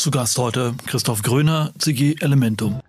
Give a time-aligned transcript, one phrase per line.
[0.00, 2.80] Zu Gast heute Christoph Gröner, CG Elementum.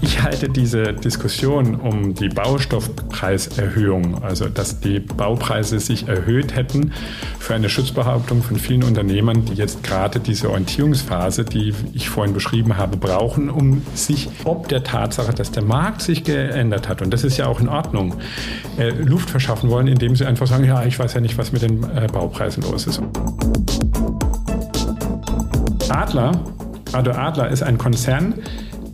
[0.00, 6.94] Ich halte diese Diskussion um die Baustoffpreiserhöhung, also dass die Baupreise sich erhöht hätten,
[7.38, 12.78] für eine Schutzbehauptung von vielen Unternehmern, die jetzt gerade diese Orientierungsphase, die ich vorhin beschrieben
[12.78, 17.24] habe, brauchen, um sich ob der Tatsache, dass der Markt sich geändert hat, und das
[17.24, 18.14] ist ja auch in Ordnung,
[18.78, 21.60] äh, Luft verschaffen wollen, indem sie einfach sagen, ja, ich weiß ja nicht, was mit
[21.60, 23.02] den äh, Baupreisen los ist.
[25.92, 26.32] Adler,
[26.92, 28.34] Ado Adler ist ein Konzern,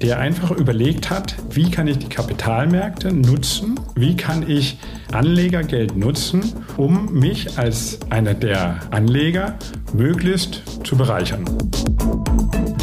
[0.02, 4.78] der einfach überlegt hat, wie kann ich die Kapitalmärkte nutzen, wie kann ich
[5.12, 9.54] Anlegergeld nutzen, um mich als einer der Anleger
[9.92, 11.44] möglichst zu bereichern.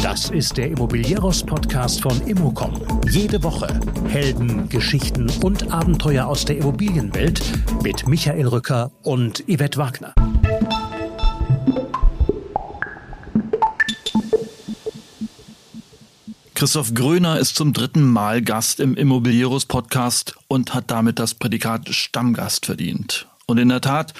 [0.02, 2.80] Das ist der Immobilieros-Podcast von Immocom.
[3.10, 3.68] Jede Woche
[4.08, 7.42] Helden, Geschichten und Abenteuer aus der Immobilienwelt
[7.82, 10.14] mit Michael Rücker und Yvette Wagner.
[16.56, 21.94] Christoph Gröner ist zum dritten Mal Gast im Immobilieros Podcast und hat damit das Prädikat
[21.94, 23.26] Stammgast verdient.
[23.44, 24.14] Und in der Tat,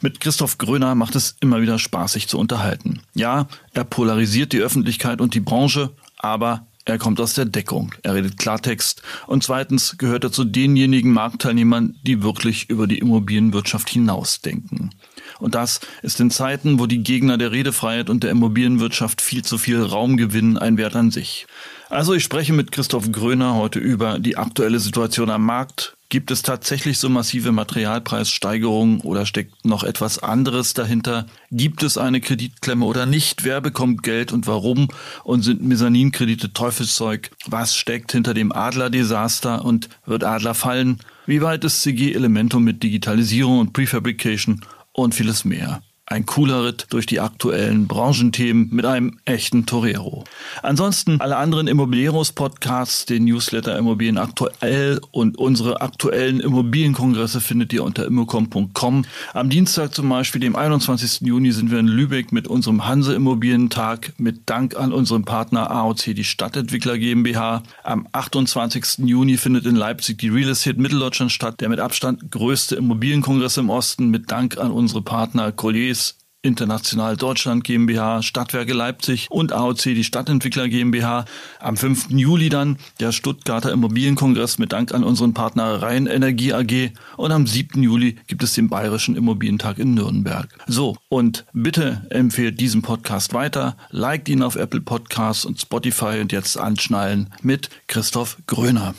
[0.00, 3.02] mit Christoph Gröner macht es immer wieder Spaß, sich zu unterhalten.
[3.12, 8.14] Ja, er polarisiert die Öffentlichkeit und die Branche, aber er kommt aus der Deckung, er
[8.14, 14.94] redet Klartext und zweitens gehört er zu denjenigen Marktteilnehmern, die wirklich über die Immobilienwirtschaft hinausdenken.
[15.38, 19.58] Und das ist in Zeiten, wo die Gegner der Redefreiheit und der Immobilienwirtschaft viel zu
[19.58, 21.46] viel Raum gewinnen, ein Wert an sich.
[21.92, 25.94] Also ich spreche mit Christoph Gröner heute über die aktuelle Situation am Markt.
[26.08, 31.26] Gibt es tatsächlich so massive Materialpreissteigerungen oder steckt noch etwas anderes dahinter?
[31.50, 33.44] Gibt es eine Kreditklemme oder nicht?
[33.44, 34.88] Wer bekommt Geld und warum?
[35.22, 37.30] Und sind Mezzaninkredite Teufelszeug?
[37.44, 40.98] Was steckt hinter dem Adler-Desaster und wird Adler fallen?
[41.26, 45.82] Wie weit ist CG Elementum mit Digitalisierung und Prefabrication und vieles mehr?
[46.12, 50.24] Ein cooler Ritt durch die aktuellen Branchenthemen mit einem echten Torero.
[50.62, 58.04] Ansonsten alle anderen Immobilieros-Podcasts, den Newsletter Immobilien aktuell und unsere aktuellen Immobilienkongresse findet ihr unter
[58.04, 59.06] immocom.com.
[59.32, 61.22] Am Dienstag zum Beispiel, dem 21.
[61.22, 66.14] Juni, sind wir in Lübeck mit unserem Hanse Immobilientag mit Dank an unseren Partner AOC,
[66.14, 67.62] die Stadtentwickler GmbH.
[67.84, 68.98] Am 28.
[69.06, 73.70] Juni findet in Leipzig die Real Estate Mitteldeutschland statt, der mit Abstand größte Immobilienkongress im
[73.70, 76.01] Osten mit Dank an unsere Partner Colliers
[76.42, 81.24] International Deutschland GmbH, Stadtwerke Leipzig und AOC, die Stadtentwickler GmbH.
[81.60, 82.10] Am 5.
[82.10, 86.90] Juli dann der Stuttgarter Immobilienkongress mit Dank an unseren Partner Rhein Energie AG.
[87.16, 87.82] Und am 7.
[87.82, 90.48] Juli gibt es den Bayerischen Immobilientag in Nürnberg.
[90.66, 96.32] So, und bitte empfehlt diesen Podcast weiter, liked ihn auf Apple Podcasts und Spotify und
[96.32, 98.94] jetzt anschnallen mit Christoph Gröner.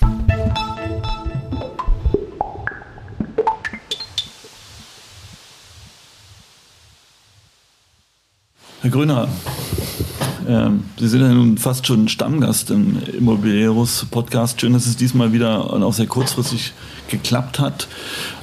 [8.84, 9.30] Herr Grüner,
[10.46, 14.60] äh, Sie sind ja nun fast schon Stammgast im Immobilieros Podcast.
[14.60, 16.74] Schön, dass es diesmal wieder und auch sehr kurzfristig
[17.08, 17.88] geklappt hat.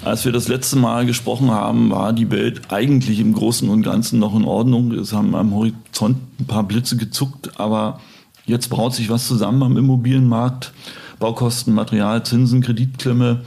[0.03, 4.19] Als wir das letzte Mal gesprochen haben, war die Welt eigentlich im Großen und Ganzen
[4.19, 4.93] noch in Ordnung.
[4.93, 8.01] Es haben am Horizont ein paar Blitze gezuckt, aber
[8.47, 10.73] jetzt braut sich was zusammen am Immobilienmarkt.
[11.19, 13.43] Baukosten, Material, Zinsen, Kreditklemme.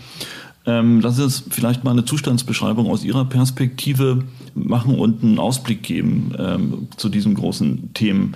[0.66, 4.24] Ähm, lassen Sie uns vielleicht mal eine Zustandsbeschreibung aus Ihrer Perspektive
[4.56, 8.36] machen und einen Ausblick geben ähm, zu diesen großen Themen.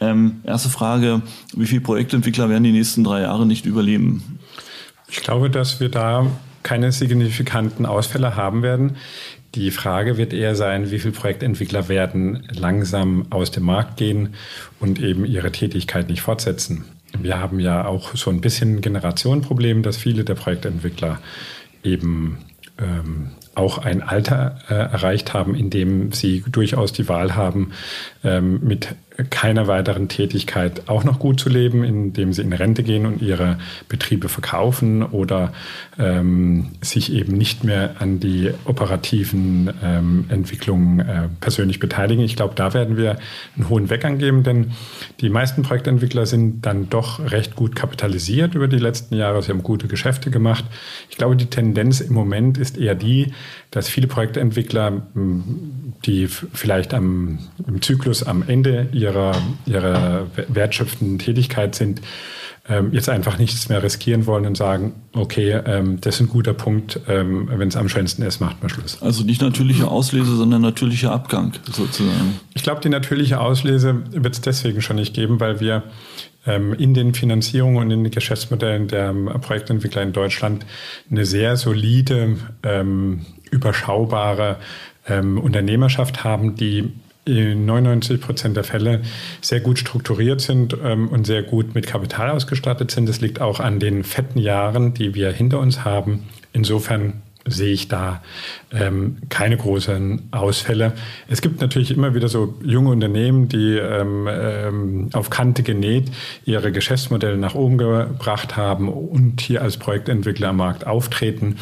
[0.00, 1.22] Ähm, erste Frage,
[1.54, 4.38] wie viele Projektentwickler werden die nächsten drei Jahre nicht überleben?
[5.08, 6.26] Ich glaube, dass wir da
[6.62, 8.96] keine signifikanten Ausfälle haben werden.
[9.54, 14.34] Die Frage wird eher sein, wie viele Projektentwickler werden langsam aus dem Markt gehen
[14.80, 16.84] und eben ihre Tätigkeit nicht fortsetzen.
[17.22, 21.20] Wir haben ja auch so ein bisschen ein Generationenproblem, dass viele der Projektentwickler
[21.86, 22.38] eben
[22.78, 27.72] ähm, auch ein Alter äh, erreicht haben, in dem sie durchaus die Wahl haben,
[28.22, 28.94] ähm, mit
[29.30, 33.58] keiner weiteren Tätigkeit auch noch gut zu leben, indem sie in Rente gehen und ihre
[33.88, 35.52] Betriebe verkaufen oder
[35.98, 42.22] ähm, sich eben nicht mehr an die operativen ähm, Entwicklungen äh, persönlich beteiligen.
[42.24, 43.16] Ich glaube, da werden wir
[43.56, 44.72] einen hohen Weggang geben, denn
[45.20, 49.42] die meisten Projektentwickler sind dann doch recht gut kapitalisiert über die letzten Jahre.
[49.42, 50.64] Sie haben gute Geschäfte gemacht.
[51.08, 53.32] Ich glaube, die Tendenz im Moment ist eher die,
[53.70, 55.02] dass viele Projektentwickler,
[56.06, 59.05] die vielleicht am, im Zyklus am Ende ihrer,
[59.66, 62.00] ihrer wertschöpfenden Tätigkeit sind,
[62.68, 66.52] ähm, jetzt einfach nichts mehr riskieren wollen und sagen, okay, ähm, das ist ein guter
[66.52, 69.00] Punkt, ähm, wenn es am schönsten ist, macht man Schluss.
[69.02, 72.40] Also nicht natürliche Auslese, sondern natürlicher Abgang sozusagen.
[72.54, 75.84] Ich glaube, die natürliche Auslese wird es deswegen schon nicht geben, weil wir
[76.78, 80.64] in den Finanzierungen und in den Geschäftsmodellen der Projektentwickler in Deutschland
[81.10, 82.36] eine sehr solide,
[83.50, 84.58] überschaubare
[85.08, 86.92] Unternehmerschaft haben, die
[87.26, 89.02] in 99 Prozent der Fälle
[89.40, 93.08] sehr gut strukturiert sind ähm, und sehr gut mit Kapital ausgestattet sind.
[93.08, 96.28] Das liegt auch an den fetten Jahren, die wir hinter uns haben.
[96.52, 98.22] Insofern sehe ich da
[98.72, 100.92] ähm, keine großen Ausfälle.
[101.28, 106.10] Es gibt natürlich immer wieder so junge Unternehmen, die ähm, ähm, auf Kante genäht
[106.44, 111.56] ihre Geschäftsmodelle nach oben gebracht haben und hier als Projektentwickler am Markt auftreten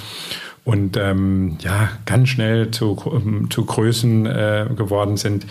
[0.65, 5.47] und ähm, ja ganz schnell zu, ähm, zu Größen äh, geworden sind,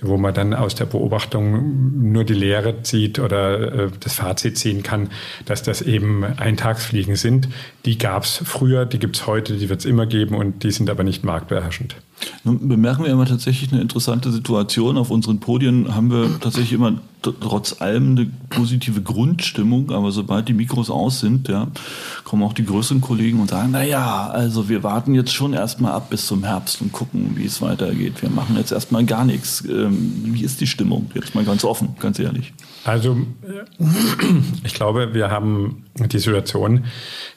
[0.00, 4.82] wo man dann aus der Beobachtung nur die Lehre zieht oder äh, das Fazit ziehen
[4.82, 5.10] kann,
[5.44, 7.48] dass das eben Eintagsfliegen sind.
[7.84, 10.70] Die gab es früher, die gibt es heute, die wird es immer geben und die
[10.70, 11.96] sind aber nicht marktbeherrschend.
[12.44, 14.98] Nun bemerken wir immer tatsächlich eine interessante Situation.
[14.98, 20.52] Auf unseren Podien haben wir tatsächlich immer trotz allem eine positive Grundstimmung, aber sobald die
[20.52, 21.68] Mikros aus sind, ja,
[22.24, 25.92] kommen auch die größeren Kollegen und sagen, na ja, also wir warten jetzt schon erstmal
[25.92, 28.20] ab bis zum Herbst und gucken, wie es weitergeht.
[28.20, 29.64] Wir machen jetzt erstmal gar nichts.
[29.66, 31.10] Ähm, wie ist die Stimmung?
[31.14, 32.52] Jetzt mal ganz offen, ganz ehrlich.
[32.84, 33.16] Also
[34.64, 36.84] ich glaube, wir haben die Situation,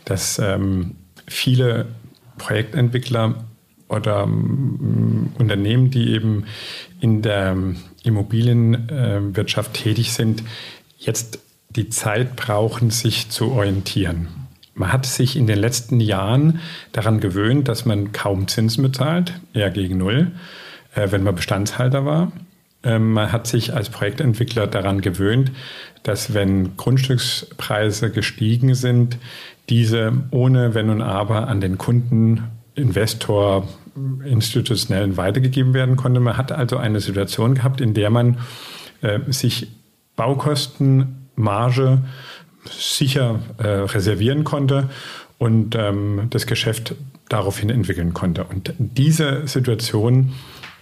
[0.04, 0.96] dass ähm,
[1.28, 1.86] viele
[2.38, 3.47] Projektentwickler
[3.90, 6.46] oder ähm, Unternehmen, die eben
[7.00, 7.56] in der
[8.04, 10.44] Immobilienwirtschaft tätig sind,
[10.98, 11.40] jetzt
[11.70, 14.28] die Zeit brauchen, sich zu orientieren.
[14.74, 16.60] Man hat sich in den letzten Jahren
[16.92, 20.32] daran gewöhnt, dass man kaum Zinsen bezahlt, eher gegen Null,
[20.96, 22.32] äh, wenn man Bestandshalter war.
[22.84, 25.52] Ähm, man hat sich als Projektentwickler daran gewöhnt,
[26.04, 29.18] dass wenn Grundstückspreise gestiegen sind,
[29.70, 32.44] diese ohne Wenn und Aber an den Kunden
[32.78, 33.68] Investor
[34.24, 36.20] institutionellen weitergegeben werden konnte.
[36.20, 38.38] Man hat also eine Situation gehabt, in der man
[39.02, 39.68] äh, sich
[40.16, 42.04] Baukosten, Marge
[42.70, 44.90] sicher äh, reservieren konnte
[45.38, 46.96] und ähm, das Geschäft
[47.30, 48.44] daraufhin entwickeln konnte.
[48.44, 50.34] Und diese Situation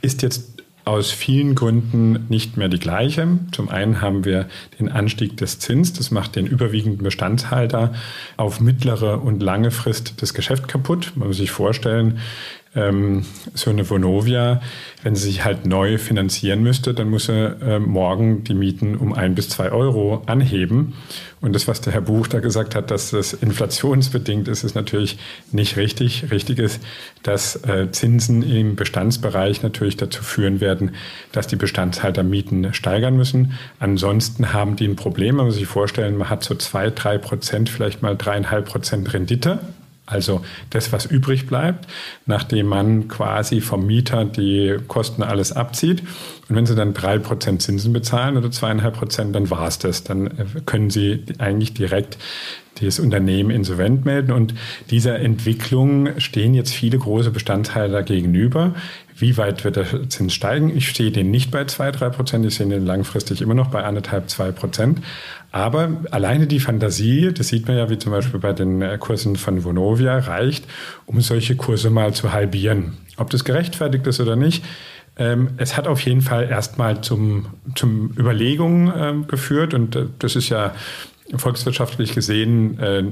[0.02, 0.55] ist jetzt
[0.86, 3.28] aus vielen Gründen nicht mehr die gleiche.
[3.52, 4.48] Zum einen haben wir
[4.80, 7.94] den Anstieg des Zins, das macht den überwiegenden Bestandshalter
[8.38, 11.14] auf mittlere und lange Frist das Geschäft kaputt.
[11.16, 12.20] Man muss sich vorstellen,
[12.76, 14.62] ähm, so eine Vonovia,
[15.04, 19.14] wenn sie sich halt neu finanzieren müsste, dann muss sie äh, morgen die Mieten um
[19.14, 20.94] ein bis zwei Euro anheben.
[21.42, 25.20] Und das, was der Herr Buch da gesagt hat, dass das inflationsbedingt ist, ist natürlich
[25.52, 26.32] nicht richtig.
[26.32, 26.82] Richtig ist,
[27.22, 30.96] dass äh, Zinsen im Bestandsbereich natürlich dazu führen werden,
[31.32, 33.54] dass die Bestandshalter Mieten steigern müssen.
[33.80, 35.36] Ansonsten haben die ein Problem.
[35.36, 39.60] Man muss sich vorstellen, man hat so zwei, drei Prozent, vielleicht mal dreieinhalb Prozent Rendite
[40.06, 41.88] also das, was übrig bleibt,
[42.26, 46.04] nachdem man quasi vom Mieter die Kosten alles abzieht.
[46.48, 50.04] Und wenn Sie dann drei Prozent Zinsen bezahlen oder zweieinhalb Prozent, dann war es das.
[50.04, 52.18] Dann äh, können Sie eigentlich direkt
[52.82, 54.32] das Unternehmen insolvent melden.
[54.32, 54.54] Und
[54.92, 58.76] dieser Entwicklung stehen jetzt viele große Bestandteile gegenüber.
[59.18, 60.76] Wie weit wird der Zins steigen?
[60.76, 62.46] Ich sehe den nicht bei zwei, drei Prozent.
[62.46, 65.02] Ich sehe den langfristig immer noch bei anderthalb, zwei Prozent.
[65.52, 69.38] Aber alleine die Fantasie, das sieht man ja wie zum Beispiel bei den äh, Kursen
[69.38, 70.66] von Vonovia, reicht,
[71.06, 72.98] um solche Kurse mal zu halbieren.
[73.16, 74.66] Ob das gerechtfertigt ist oder nicht,
[75.18, 80.36] ähm, es hat auf jeden Fall erstmal zum, zum Überlegungen ähm, geführt und äh, das
[80.36, 80.74] ist ja
[81.34, 83.04] volkswirtschaftlich gesehen äh,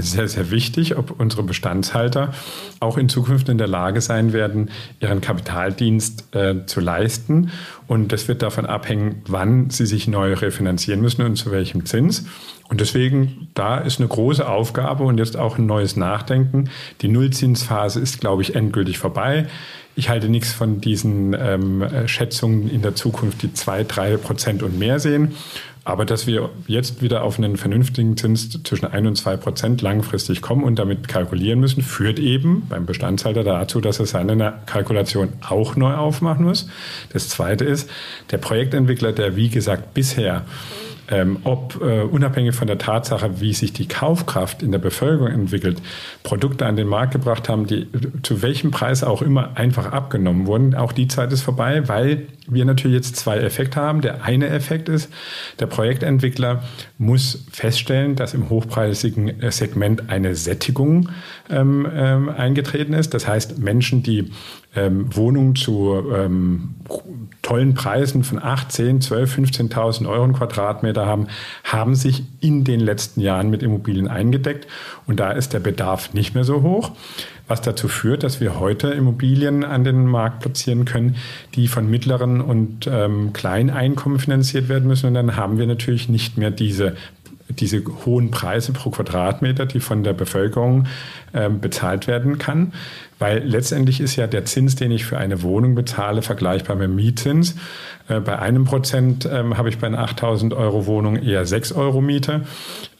[0.00, 2.32] sehr, sehr wichtig, ob unsere Bestandshalter
[2.78, 4.70] auch in Zukunft in der Lage sein werden,
[5.00, 7.50] ihren Kapitaldienst äh, zu leisten.
[7.88, 12.26] Und das wird davon abhängen, wann sie sich neu refinanzieren müssen und zu welchem Zins.
[12.68, 16.70] Und deswegen, da ist eine große Aufgabe und jetzt auch ein neues Nachdenken.
[17.00, 19.46] Die Nullzinsphase ist, glaube ich, endgültig vorbei.
[19.96, 24.78] Ich halte nichts von diesen ähm, Schätzungen in der Zukunft, die zwei, drei Prozent und
[24.78, 25.34] mehr sehen.
[25.88, 30.42] Aber dass wir jetzt wieder auf einen vernünftigen Zins zwischen 1 und 2 Prozent langfristig
[30.42, 35.76] kommen und damit kalkulieren müssen, führt eben beim Bestandshalter dazu, dass er seine Kalkulation auch
[35.76, 36.68] neu aufmachen muss.
[37.14, 37.88] Das Zweite ist,
[38.30, 40.44] der Projektentwickler, der wie gesagt bisher
[41.10, 45.80] ähm, ob äh, unabhängig von der Tatsache, wie sich die Kaufkraft in der Bevölkerung entwickelt,
[46.22, 47.86] Produkte an den Markt gebracht haben, die
[48.22, 50.74] zu welchem Preis auch immer einfach abgenommen wurden.
[50.74, 54.00] Auch die Zeit ist vorbei, weil wir natürlich jetzt zwei Effekte haben.
[54.00, 55.10] Der eine Effekt ist,
[55.60, 56.62] der Projektentwickler
[56.96, 61.10] muss feststellen, dass im hochpreisigen äh, Segment eine Sättigung
[61.50, 63.14] ähm, ähm, eingetreten ist.
[63.14, 64.30] Das heißt, Menschen, die
[64.76, 66.74] ähm, Wohnungen zu ähm,
[67.42, 71.28] tollen Preisen von 8, 10, 12, 15.000 Euro Quadratmeter haben,
[71.64, 74.66] haben sich in den letzten Jahren mit Immobilien eingedeckt.
[75.06, 76.92] Und da ist der Bedarf nicht mehr so hoch,
[77.46, 81.16] was dazu führt, dass wir heute Immobilien an den Markt platzieren können,
[81.54, 85.06] die von mittleren und ähm, kleinen Einkommen finanziert werden müssen.
[85.06, 86.96] Und dann haben wir natürlich nicht mehr diese
[87.48, 90.86] diese hohen Preise pro Quadratmeter, die von der Bevölkerung
[91.60, 92.72] bezahlt werden kann.
[93.18, 96.94] Weil letztendlich ist ja der Zins, den ich für eine Wohnung bezahle, vergleichbar mit dem
[96.94, 97.56] Mietzins.
[98.08, 102.00] Äh, bei einem Prozent ähm, habe ich bei einer 8000 Euro Wohnung eher 6 Euro
[102.00, 102.42] Miete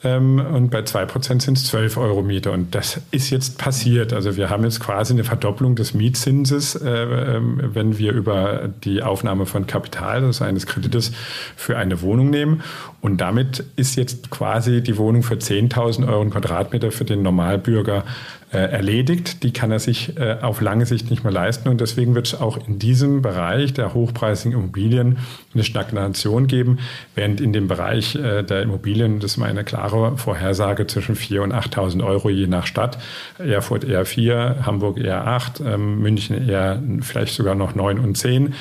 [0.04, 2.50] ähm, und bei zwei Prozent sind es 12 Euro Miete.
[2.50, 4.12] Und das ist jetzt passiert.
[4.12, 9.46] Also wir haben jetzt quasi eine Verdopplung des Mietzinses, äh, wenn wir über die Aufnahme
[9.46, 11.12] von Kapital, also eines Kredites,
[11.56, 12.62] für eine Wohnung nehmen.
[13.00, 18.04] Und damit ist jetzt quasi die Wohnung für 10.000 Euro Quadratmeter für den Normalbürger
[18.52, 19.42] äh, erledigt.
[19.42, 21.68] Die kann er sich äh, auf lange Sicht nicht mehr leisten.
[21.68, 25.18] Und deswegen wird es auch in diesem Bereich der hochpreisigen Immobilien
[25.54, 26.78] eine Stagnation geben,
[27.14, 31.52] während in dem Bereich äh, der Immobilien, das ist meine klare Vorhersage, zwischen 4.000 und
[31.52, 32.98] 8.000 Euro je nach Stadt.
[33.38, 38.54] Erfurt eher 4, Hamburg eher 8, ähm, München eher vielleicht sogar noch 9 und 10.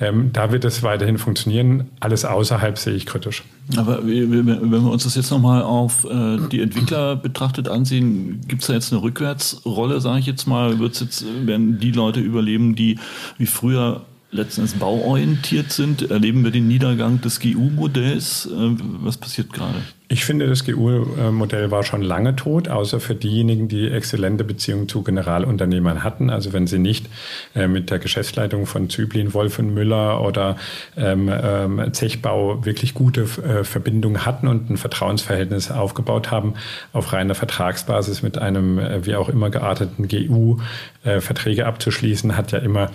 [0.00, 1.90] Ähm, da wird es weiterhin funktionieren.
[2.00, 3.44] Alles außerhalb sehe ich kritisch.
[3.76, 8.68] Aber wenn wir uns das jetzt nochmal auf äh, die Entwickler betrachtet ansehen, gibt es
[8.68, 10.78] da jetzt eine Rückwärtsrolle, sage ich jetzt mal?
[10.78, 12.98] Wird's jetzt, werden die Leute überleben, die
[13.38, 16.10] wie früher letztens bauorientiert sind?
[16.10, 18.46] Erleben wir den Niedergang des GU-Modells?
[18.46, 19.80] Äh, was passiert gerade?
[20.12, 25.04] Ich finde, das GU-Modell war schon lange tot, außer für diejenigen, die exzellente Beziehungen zu
[25.04, 26.30] Generalunternehmern hatten.
[26.30, 27.06] Also wenn sie nicht
[27.54, 30.56] äh, mit der Geschäftsleitung von Züblin, Wolf und Müller oder
[30.96, 36.54] ähm, ähm, Zechbau wirklich gute äh, Verbindungen hatten und ein Vertrauensverhältnis aufgebaut haben,
[36.92, 40.58] auf reiner Vertragsbasis mit einem äh, wie auch immer gearteten GU
[41.02, 42.90] Verträge abzuschließen, hat ja immer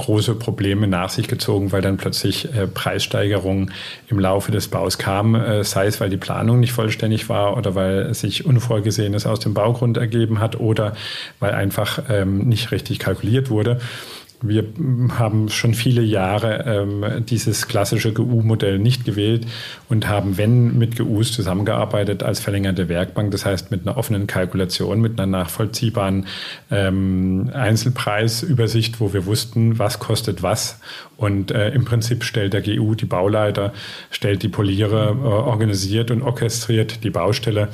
[0.00, 3.72] große Probleme nach sich gezogen, weil dann plötzlich äh, Preissteigerungen
[4.08, 7.74] im Laufe des Baus kamen, äh, sei es, weil die Planung nicht vollständig war oder
[7.74, 10.94] weil sich Unvorgesehenes aus dem Baugrund ergeben hat oder
[11.38, 13.80] weil einfach ähm, nicht richtig kalkuliert wurde.
[14.42, 14.64] Wir
[15.18, 19.46] haben schon viele Jahre ähm, dieses klassische GU-Modell nicht gewählt
[19.88, 23.32] und haben, wenn, mit GUs zusammengearbeitet als verlängerte Werkbank.
[23.32, 26.26] Das heißt, mit einer offenen Kalkulation, mit einer nachvollziehbaren
[26.70, 30.80] ähm, Einzelpreisübersicht, wo wir wussten, was kostet was.
[31.18, 33.74] Und äh, im Prinzip stellt der GU die Bauleiter,
[34.10, 37.68] stellt die Poliere, äh, organisiert und orchestriert die Baustelle.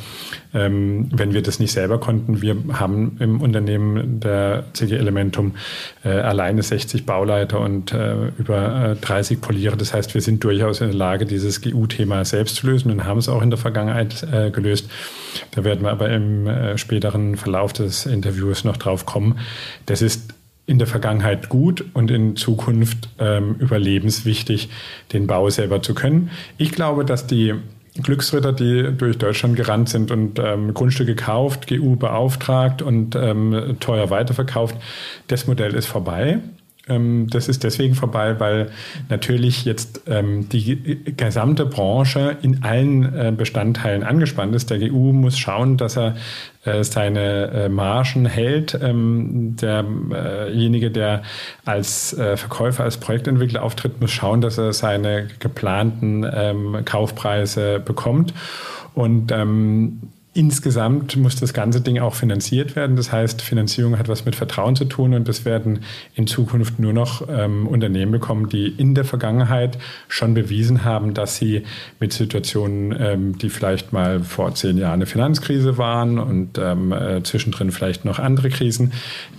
[0.56, 5.54] Ähm, wenn wir das nicht selber konnten, wir haben im Unternehmen der CG Elementum
[6.02, 9.76] äh, allein alleine 60 Bauleiter und äh, über äh, 30 Poliere.
[9.76, 13.18] Das heißt, wir sind durchaus in der Lage, dieses GU-Thema selbst zu lösen und haben
[13.18, 14.88] es auch in der Vergangenheit äh, gelöst.
[15.50, 19.38] Da werden wir aber im äh, späteren Verlauf des Interviews noch drauf kommen.
[19.86, 20.34] Das ist
[20.66, 24.68] in der Vergangenheit gut und in Zukunft ähm, überlebenswichtig,
[25.12, 26.30] den Bau selber zu können.
[26.58, 27.54] Ich glaube, dass die
[28.02, 34.10] Glücksritter, die durch Deutschland gerannt sind und ähm, Grundstücke gekauft, GU beauftragt und ähm, teuer
[34.10, 34.76] weiterverkauft.
[35.28, 36.40] Das Modell ist vorbei.
[36.88, 38.70] Ähm, das ist deswegen vorbei, weil
[39.08, 44.70] natürlich jetzt ähm, die gesamte Branche in allen äh, Bestandteilen angespannt ist.
[44.70, 46.16] Der GU muss schauen, dass er
[46.64, 48.78] äh, seine äh, Margen hält.
[48.80, 51.22] Ähm, derjenige, der
[51.64, 58.32] als Verkäufer, als Projektentwickler auftritt, muss schauen, dass er seine geplanten Kaufpreise bekommt.
[58.94, 60.00] Und ähm,
[60.36, 62.94] Insgesamt muss das ganze Ding auch finanziert werden.
[62.96, 65.78] Das heißt, Finanzierung hat was mit Vertrauen zu tun und das werden
[66.14, 69.78] in Zukunft nur noch ähm, Unternehmen bekommen, die in der Vergangenheit
[70.08, 71.62] schon bewiesen haben, dass sie
[72.00, 77.22] mit Situationen, ähm, die vielleicht mal vor zehn Jahren eine Finanzkrise waren und ähm, äh,
[77.22, 78.92] zwischendrin vielleicht noch andere Krisen,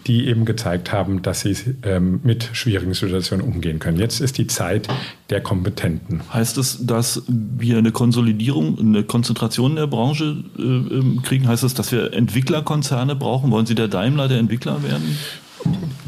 [0.08, 4.00] die eben gezeigt haben, dass sie ähm, mit schwierigen Situationen umgehen können.
[4.00, 4.88] Jetzt ist die Zeit
[5.30, 6.22] der Kompetenten.
[6.34, 10.87] Heißt es, dass wir eine Konsolidierung, eine Konzentration der Branche äh,
[11.24, 11.48] kriegen?
[11.48, 13.51] Heißt das, dass wir Entwicklerkonzerne brauchen?
[13.51, 15.17] Wollen Sie der Daimler der Entwickler werden?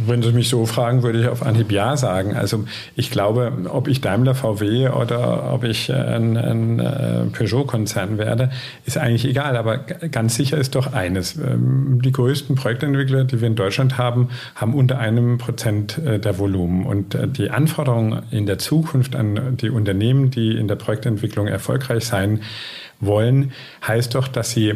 [0.05, 2.35] Wenn Sie mich so fragen, würde ich auf Anhieb Ja sagen.
[2.35, 8.51] Also ich glaube, ob ich Daimler VW oder ob ich ein, ein äh, Peugeot-Konzern werde,
[8.85, 9.57] ist eigentlich egal.
[9.57, 11.35] Aber ganz sicher ist doch eines.
[11.37, 16.37] Ähm, die größten Projektentwickler, die wir in Deutschland haben, haben unter einem Prozent äh, der
[16.39, 16.85] Volumen.
[16.85, 22.05] Und äh, die Anforderungen in der Zukunft an die Unternehmen, die in der Projektentwicklung erfolgreich
[22.05, 22.41] sein
[22.99, 23.51] wollen,
[23.85, 24.73] heißt doch, dass sie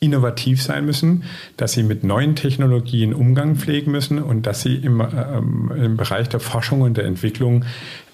[0.00, 1.24] innovativ sein müssen,
[1.56, 6.28] dass sie mit neuen Technologien Umgang pflegen müssen und dass sie im, ähm, im Bereich
[6.28, 7.64] der Forschung und der Entwicklung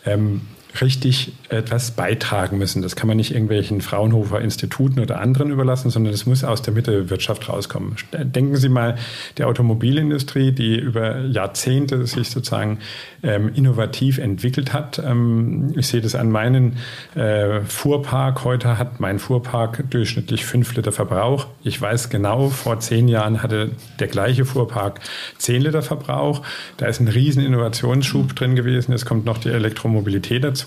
[0.07, 0.43] ähm,
[0.81, 2.83] richtig etwas beitragen müssen.
[2.83, 6.75] Das kann man nicht irgendwelchen Fraunhofer Instituten oder anderen überlassen, sondern das muss aus der
[6.75, 7.97] Mitte der Wirtschaft rauskommen.
[8.13, 8.97] Denken Sie mal
[9.37, 12.79] der Automobilindustrie, die über Jahrzehnte sich sozusagen
[13.23, 14.99] ähm, innovativ entwickelt hat.
[15.05, 16.75] Ähm, ich sehe das an meinem
[17.15, 18.45] äh, Fuhrpark.
[18.45, 21.47] Heute hat mein Fuhrpark durchschnittlich fünf Liter Verbrauch.
[21.65, 25.01] Ich weiß genau, vor zehn Jahren hatte der gleiche Fuhrpark
[25.37, 26.43] zehn Liter Verbrauch.
[26.77, 28.93] Da ist ein riesen Innovationsschub drin gewesen.
[28.93, 30.60] Jetzt kommt noch die Elektromobilität dazu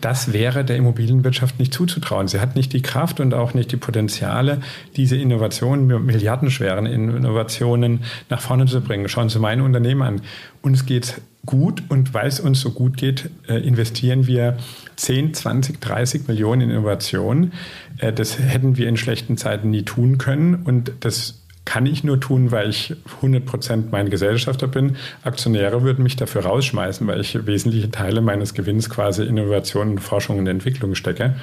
[0.00, 2.28] das wäre der Immobilienwirtschaft nicht zuzutrauen.
[2.28, 4.60] Sie hat nicht die Kraft und auch nicht die Potenziale,
[4.96, 9.08] diese Innovationen, milliardenschweren Innovationen nach vorne zu bringen.
[9.08, 10.20] Schauen Sie mein Unternehmen an.
[10.62, 14.58] Uns geht gut und weil es uns so gut geht, äh, investieren wir
[14.96, 17.52] 10, 20, 30 Millionen in Innovationen.
[17.98, 22.18] Äh, das hätten wir in schlechten Zeiten nie tun können und das kann ich nur
[22.18, 24.96] tun, weil ich 100 Prozent mein Gesellschafter bin.
[25.22, 30.46] Aktionäre würden mich dafür rausschmeißen, weil ich wesentliche Teile meines Gewinns quasi Innovation, Forschung und
[30.46, 31.34] Entwicklung stecke.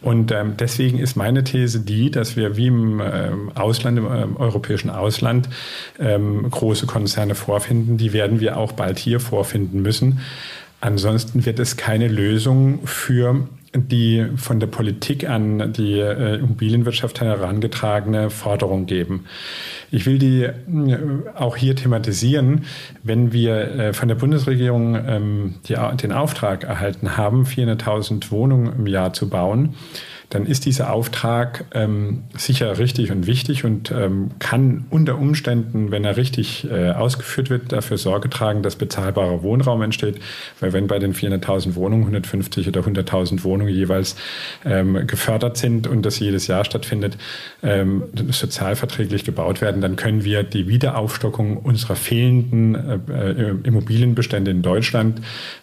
[0.00, 4.36] Und ähm, deswegen ist meine These die, dass wir wie im ähm, Ausland, im ähm,
[4.38, 5.50] europäischen Ausland,
[5.98, 7.98] ähm, große Konzerne vorfinden.
[7.98, 10.20] Die werden wir auch bald hier vorfinden müssen.
[10.80, 18.30] Ansonsten wird es keine Lösung für die von der Politik an die äh, Immobilienwirtschaft herangetragene
[18.30, 19.26] Forderung geben.
[19.92, 20.54] Ich will die äh,
[21.36, 22.64] auch hier thematisieren,
[23.04, 28.86] wenn wir äh, von der Bundesregierung ähm, die, den Auftrag erhalten haben, 400.000 Wohnungen im
[28.88, 29.76] Jahr zu bauen,
[30.30, 36.04] dann ist dieser Auftrag ähm, sicher richtig und wichtig und ähm, kann unter Umständen, wenn
[36.04, 40.20] er richtig äh, ausgeführt wird, dafür Sorge tragen, dass bezahlbarer Wohnraum entsteht.
[40.60, 44.14] Weil wenn bei den 400.000 Wohnungen 150 oder 100.000 Wohnungen jeweils
[44.64, 47.18] ähm, gefördert sind und das jedes Jahr stattfindet,
[47.64, 54.62] ähm, sozialverträglich gebaut werden, dann können wir die Wiederaufstockung unserer fehlenden äh, äh Immobilienbestände in
[54.62, 55.20] Deutschland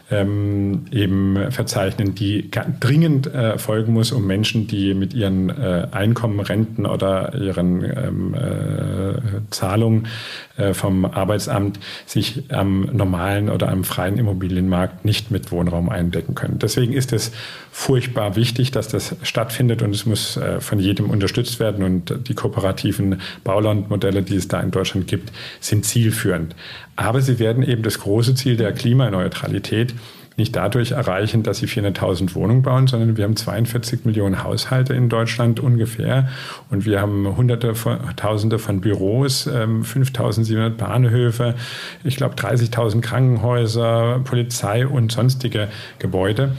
[0.09, 2.49] ähm, eben verzeichnen, die
[2.79, 8.33] dringend äh, erfolgen muss, um Menschen, die mit ihren äh, Einkommen, Renten oder ihren ähm,
[8.33, 10.07] äh, Zahlungen
[10.55, 16.57] äh, vom Arbeitsamt sich am normalen oder am freien Immobilienmarkt nicht mit Wohnraum eindecken können.
[16.59, 17.31] Deswegen ist es
[17.71, 22.33] furchtbar wichtig, dass das stattfindet und es muss äh, von jedem unterstützt werden und die
[22.33, 26.55] kooperativen Baulandmodelle, die es da in Deutschland gibt, sind zielführend.
[26.97, 29.93] Aber sie werden eben das große Ziel der Klimaneutralität
[30.37, 35.09] nicht dadurch erreichen, dass sie 400.000 Wohnungen bauen, sondern wir haben 42 Millionen Haushalte in
[35.09, 36.29] Deutschland ungefähr
[36.69, 41.55] und wir haben Hunderte, von, Tausende von Büros, 5.700 ähm, Bahnhöfe,
[42.03, 46.51] ich glaube 30.000 Krankenhäuser, Polizei und sonstige Gebäude.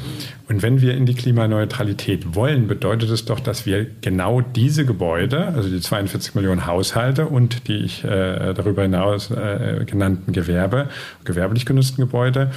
[0.49, 5.48] Und wenn wir in die Klimaneutralität wollen, bedeutet es doch, dass wir genau diese Gebäude,
[5.48, 10.88] also die 42 Millionen Haushalte und die ich äh, darüber hinaus äh, genannten Gewerbe,
[11.24, 12.50] gewerblich genutzten Gebäude,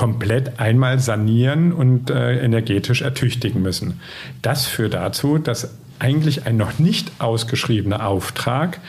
[0.00, 4.00] komplett einmal sanieren und äh, energetisch ertüchtigen müssen.
[4.40, 8.80] Das führt dazu, dass eigentlich ein noch nicht ausgeschriebener Auftrag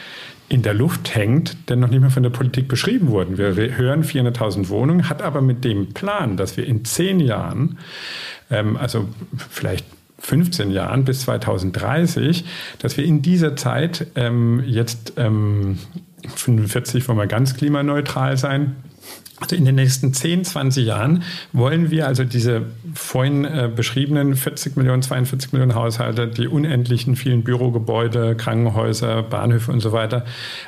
[0.47, 3.38] in der Luft hängt, der noch nicht mehr von der Politik beschrieben wurde.
[3.38, 7.78] Wir hören 400.000 Wohnungen, hat aber mit dem Plan, dass wir in zehn Jahren,
[8.50, 9.10] ähm, also
[9.50, 9.86] vielleicht
[10.19, 12.45] 15 Jahren bis 2030,
[12.80, 15.78] dass wir in dieser Zeit ähm, jetzt ähm,
[16.26, 18.78] 45 wollen wir ganz klimaneutral sein,
[19.41, 24.77] also in den nächsten 10, 20 Jahren wollen wir also diese vorhin äh, beschriebenen 40
[24.77, 30.25] Millionen, 42 Millionen Haushalte, die unendlichen vielen Bürogebäude, Krankenhäuser, Bahnhöfe und so weiter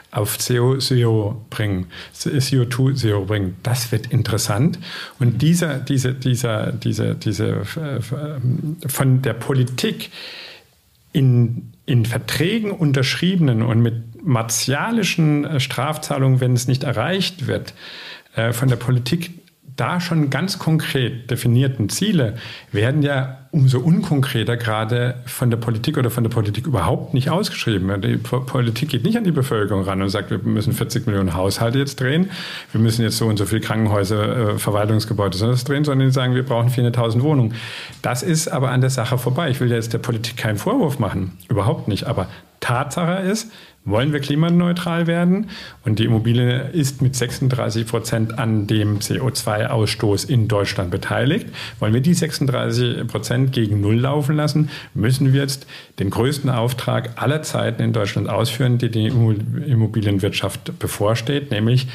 [0.10, 3.56] auf CO bringen, CO2 bringen.
[3.62, 4.80] Das wird interessant.
[5.20, 10.10] Und dieser, diese, dieser, diese, diese äh, von der Politik
[11.12, 17.76] in, in Verträgen unterschriebenen und mit martialischen äh, Strafzahlungen, wenn es nicht erreicht wird,
[18.36, 19.44] äh, von der Politik
[19.76, 22.36] da schon ganz konkret definierten Ziele
[22.72, 28.02] werden ja umso unkonkreter gerade von der Politik oder von der Politik überhaupt nicht ausgeschrieben.
[28.02, 31.80] Die Politik geht nicht an die Bevölkerung ran und sagt, wir müssen 40 Millionen Haushalte
[31.80, 32.30] jetzt drehen,
[32.72, 36.36] wir müssen jetzt so und so viele Krankenhäuser, äh, Verwaltungsgebäude sonst drehen, sondern die sagen,
[36.36, 37.54] wir brauchen 400.000 Wohnungen.
[38.02, 39.50] Das ist aber an der Sache vorbei.
[39.50, 42.06] Ich will jetzt der Politik keinen Vorwurf machen, überhaupt nicht.
[42.06, 42.28] Aber
[42.60, 43.52] Tatsache ist,
[43.86, 45.50] wollen wir klimaneutral werden
[45.84, 51.48] und die Immobilie ist mit 36 Prozent an dem CO2-Ausstoß in Deutschland beteiligt.
[51.80, 55.68] Wollen wir die 36 Prozent gegen Null laufen lassen, müssen wir jetzt
[56.00, 61.88] den größten Auftrag aller Zeiten in Deutschland ausführen, die die Immobilienwirtschaft bevorsteht, nämlich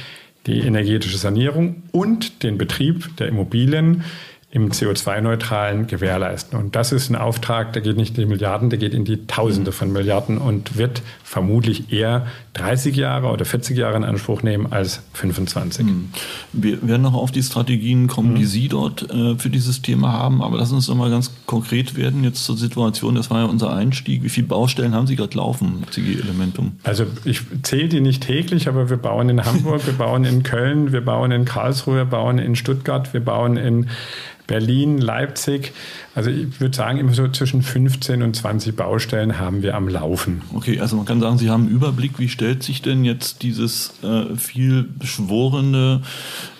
[0.46, 4.04] die energetische Sanierung und den Betrieb der Immobilien
[4.50, 6.58] im CO2-neutralen gewährleisten.
[6.58, 9.26] Und das ist ein Auftrag, der geht nicht in die Milliarden, der geht in die
[9.26, 14.72] Tausende von Milliarden und wird vermutlich eher 30 Jahre oder 40 Jahre in Anspruch nehmen
[14.72, 15.86] als 25.
[15.86, 16.08] Hm.
[16.54, 18.48] Wir werden noch auf die Strategien kommen, die hm.
[18.48, 20.42] Sie dort äh, für dieses Thema haben.
[20.42, 23.16] Aber lassen Sie uns noch mal ganz konkret werden jetzt zur Situation.
[23.16, 24.22] Das war ja unser Einstieg.
[24.22, 26.72] Wie viele Baustellen haben Sie gerade laufen, CG Elementum?
[26.84, 30.90] Also ich zähle die nicht täglich, aber wir bauen in Hamburg, wir bauen in Köln,
[30.92, 33.88] wir bauen in Karlsruhe, wir bauen in Stuttgart, wir bauen in
[34.48, 35.72] Berlin, Leipzig.
[36.16, 40.42] Also ich würde sagen, immer so zwischen 15 und 20 Baustellen haben wir am Laufen.
[40.52, 42.18] Okay, also man kann sagen, Sie haben einen Überblick.
[42.18, 46.02] Wie stellt sich denn jetzt dieses äh, viel beschworene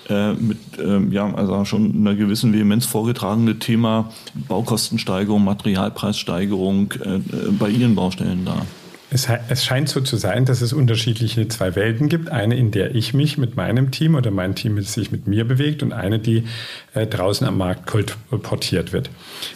[0.08, 7.20] äh, mit ähm, ja, also schon einer gewissen Vehemenz vorgetragene Thema Baukostensteigerung, Materialpreissteigerung äh, äh
[7.58, 8.66] bei Ihren Baustellen da?
[9.10, 12.28] Es, es, scheint so zu sein, dass es unterschiedliche zwei Welten gibt.
[12.28, 15.82] Eine, in der ich mich mit meinem Team oder mein Team sich mit mir bewegt
[15.82, 16.44] und eine, die
[16.92, 19.08] äh, draußen am Markt kolportiert wird.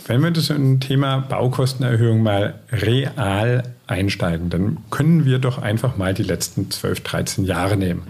[0.07, 6.15] Wenn wir das in Thema Baukostenerhöhung mal real einsteigen, dann können wir doch einfach mal
[6.15, 8.05] die letzten 12, 13 Jahre nehmen.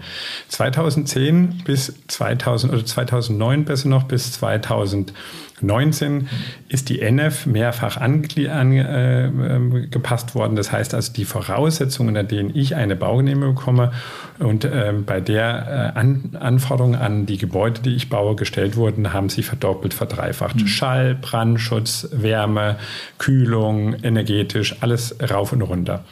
[0.47, 5.13] 2010 bis 2000 oder 2009 besser noch bis 2000
[5.63, 6.27] 19
[6.67, 8.31] ist die NF mehrfach angepasst
[10.31, 10.55] äh, worden.
[10.55, 13.91] Das heißt also, die Voraussetzungen, unter denen ich eine Baugenehmigung bekomme
[14.39, 19.13] und äh, bei der äh, an, Anforderungen an die Gebäude, die ich baue, gestellt wurden,
[19.13, 20.57] haben sich verdoppelt, verdreifacht.
[20.57, 20.67] Mhm.
[20.67, 22.77] Schall, Brandschutz, Wärme,
[23.17, 26.03] Kühlung, energetisch, alles rauf und runter.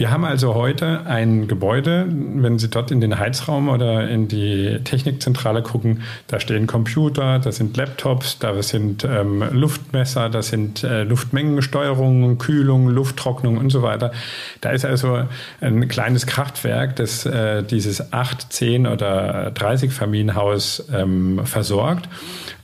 [0.00, 4.78] Wir haben also heute ein Gebäude, wenn Sie dort in den Heizraum oder in die
[4.82, 11.02] Technikzentrale gucken, da stehen Computer, da sind Laptops, da sind ähm, Luftmesser, da sind äh,
[11.02, 14.12] Luftmengensteuerungen, Kühlung, Lufttrocknung und so weiter.
[14.60, 15.24] Da ist also
[15.60, 22.08] ein kleines Kraftwerk, das äh, dieses 8, 10 oder 30 Familienhaus ähm, versorgt.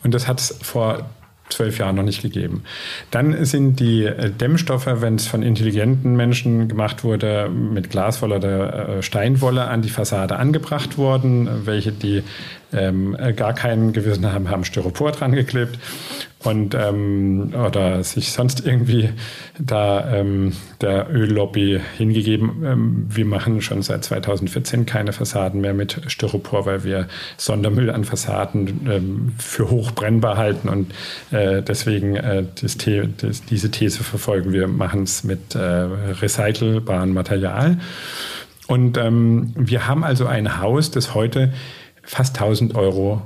[0.02, 1.10] Und das hat es vor
[1.48, 2.64] zwölf Jahren noch nicht gegeben.
[3.10, 8.88] Dann sind die äh, Dämmstoffe, wenn es von intelligenten Menschen gemacht wurde, mit Glaswolle oder
[8.88, 12.22] äh, Steinwolle an die Fassade angebracht worden, welche die
[12.72, 15.78] ähm, gar keinen Gewissen haben, haben Styropor dran geklebt
[16.46, 19.10] und ähm, oder sich sonst irgendwie
[19.58, 22.64] da ähm, der Öllobby hingegeben.
[22.64, 28.04] Ähm, wir machen schon seit 2014 keine Fassaden mehr mit Styropor, weil wir Sondermüll an
[28.04, 30.92] Fassaden ähm, für hochbrennbar halten und
[31.32, 34.52] äh, deswegen äh, das das, diese These verfolgen.
[34.52, 37.78] Wir machen es mit äh, recycelbarem Material.
[38.68, 41.52] Und ähm, wir haben also ein Haus, das heute
[42.06, 43.20] fast 1000 Euro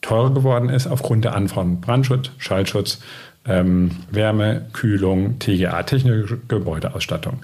[0.00, 2.98] teurer geworden ist aufgrund der Anforderungen Brandschutz, Schallschutz,
[3.46, 7.42] ähm, Wärme, Kühlung, TGA, technische Gebäudeausstattung.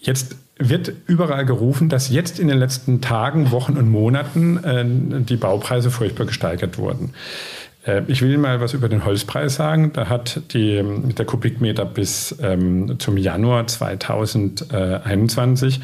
[0.00, 4.84] Jetzt wird überall gerufen, dass jetzt in den letzten Tagen, Wochen und Monaten äh,
[5.22, 7.14] die Baupreise furchtbar gesteigert wurden.
[7.86, 9.92] Äh, ich will mal was über den Holzpreis sagen.
[9.92, 10.82] Da hat die,
[11.16, 15.80] der Kubikmeter bis ähm, zum Januar 2021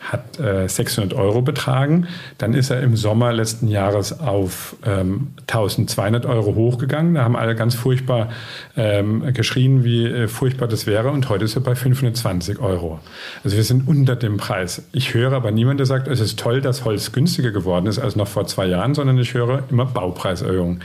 [0.00, 2.08] hat äh, 600 Euro betragen.
[2.38, 7.14] Dann ist er im Sommer letzten Jahres auf ähm, 1200 Euro hochgegangen.
[7.14, 8.30] Da haben alle ganz furchtbar
[8.76, 11.10] ähm, geschrien, wie äh, furchtbar das wäre.
[11.10, 13.00] Und heute ist er bei 520 Euro.
[13.44, 14.82] Also wir sind unter dem Preis.
[14.92, 18.16] Ich höre aber niemand, der sagt, es ist toll, dass Holz günstiger geworden ist als
[18.16, 20.80] noch vor zwei Jahren, sondern ich höre immer Baupreiserhöhungen.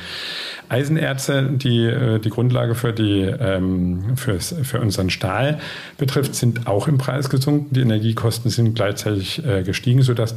[0.68, 5.60] Eisenerze, die äh, die Grundlage für, die, ähm, für unseren Stahl
[5.98, 7.74] betrifft, sind auch im Preis gesunken.
[7.74, 10.36] Die Energiekosten sind gleichzeitig äh, gestiegen, sodass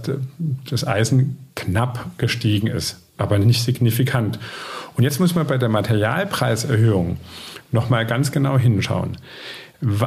[0.70, 4.38] das Eisen knapp gestiegen ist, aber nicht signifikant.
[4.96, 7.18] Und jetzt muss man bei der Materialpreiserhöhung
[7.70, 9.16] nochmal ganz genau hinschauen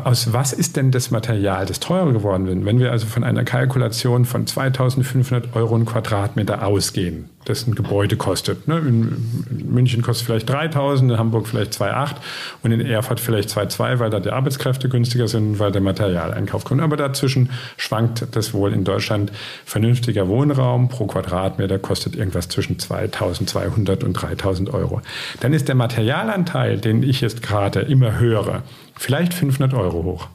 [0.04, 2.66] aus was ist denn das Material, das teurer geworden ist?
[2.66, 8.18] Wenn wir also von einer Kalkulation von 2500 Euro ein Quadratmeter ausgehen, das ein Gebäude
[8.18, 8.68] kostet.
[8.68, 8.80] Ne?
[8.80, 12.16] In München kostet vielleicht 3000, in Hamburg vielleicht 2,8
[12.64, 16.82] und in Erfurt vielleicht 2,2, weil da die Arbeitskräfte günstiger sind, weil der Materialeinkauf kommt.
[16.82, 19.32] Aber dazwischen schwankt das wohl in Deutschland.
[19.66, 25.02] Vernünftiger Wohnraum pro Quadratmeter kostet irgendwas zwischen 2200 und 3000 Euro.
[25.40, 28.64] Dann ist der Materialanteil, den ich jetzt gerade immer höre,
[29.02, 30.28] vielleicht 500 Euro hoch.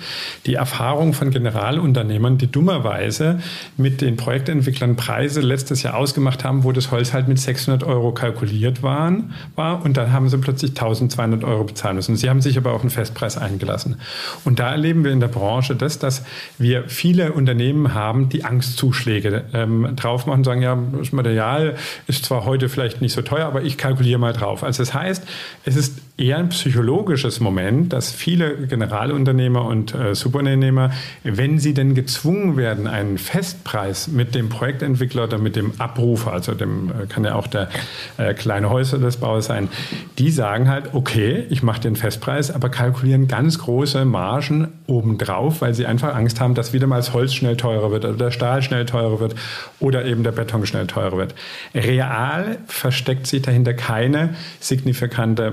[0.46, 3.40] die Erfahrung von Generalunternehmern, die dummerweise
[3.78, 8.12] mit den Projektentwicklern Preise letztes Jahr ausgemacht haben, wo das Holz halt mit 600 Euro
[8.12, 12.16] kalkuliert waren, war und dann haben sie plötzlich 1200 Euro bezahlen müssen.
[12.16, 13.98] Sie haben sich aber auf einen Festpreis eingelassen.
[14.46, 16.24] Und da erleben wir in der Branche das, dass
[16.58, 21.76] wir viele Unternehmen haben, die Angstzuschläge ähm, drauf machen und sagen, ja, das Material
[22.08, 24.64] ist zwar heute vielleicht nicht so teuer, aber ich kalkuliere mal drauf.
[24.64, 25.24] Also das heißt,
[25.66, 30.92] es ist eher ein psychologisches Moment, dass viele Generalunternehmer und äh, Subunternehmer,
[31.24, 36.54] wenn sie denn gezwungen werden, einen Festpreis mit dem Projektentwickler oder mit dem Abrufer, also
[36.54, 37.70] dem äh, kann ja auch der
[38.18, 39.70] äh, kleine Häuser des Baus sein,
[40.20, 45.74] die sagen halt, okay, ich mache den Festpreis, aber kalkulieren ganz große Margen obendrauf, weil
[45.74, 48.62] sie einfach Angst haben, dass wieder mal das Holz schnell teurer wird oder der Stahl
[48.62, 49.34] schnell teurer wird
[49.80, 51.34] oder eben der Beton schnell teurer wird.
[51.74, 55.52] Real versteckt sich dahinter keine signifikante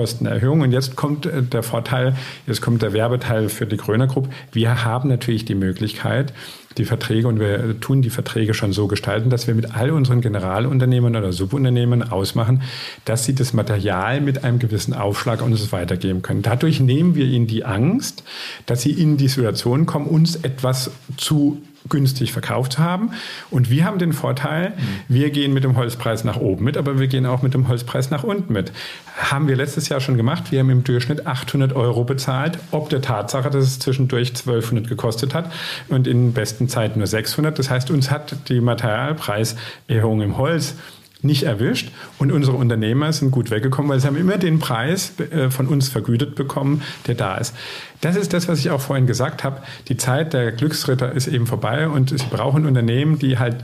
[0.00, 0.62] Baukostenerhöhung.
[0.62, 4.28] Und jetzt kommt äh, der Vorteil, jetzt kommt der Werbeteil für die Gröner Group.
[4.52, 6.32] Wir haben natürlich die Möglichkeit,
[6.78, 10.20] die Verträge und wir tun die Verträge schon so gestalten, dass wir mit all unseren
[10.20, 12.62] Generalunternehmern oder Subunternehmen ausmachen,
[13.04, 16.42] dass sie das Material mit einem gewissen Aufschlag uns weitergeben können.
[16.42, 18.22] Dadurch nehmen wir ihnen die Angst,
[18.66, 23.12] dass sie in die Situation kommen, uns etwas zu günstig verkauft haben.
[23.50, 24.74] Und wir haben den Vorteil,
[25.08, 28.10] wir gehen mit dem Holzpreis nach oben mit, aber wir gehen auch mit dem Holzpreis
[28.10, 28.72] nach unten mit.
[29.16, 30.52] Haben wir letztes Jahr schon gemacht.
[30.52, 35.34] Wir haben im Durchschnitt 800 Euro bezahlt, ob der Tatsache, dass es zwischendurch 1200 gekostet
[35.34, 35.50] hat
[35.88, 37.58] und in besten Zeiten nur 600.
[37.58, 40.74] Das heißt, uns hat die Materialpreiserhöhung im Holz
[41.22, 45.50] nicht erwischt und unsere Unternehmer sind gut weggekommen, weil sie haben immer den Preis äh,
[45.50, 47.54] von uns vergütet bekommen, der da ist.
[48.00, 49.62] Das ist das, was ich auch vorhin gesagt habe.
[49.88, 53.56] Die Zeit der Glücksritter ist eben vorbei und sie brauchen Unternehmen, die halt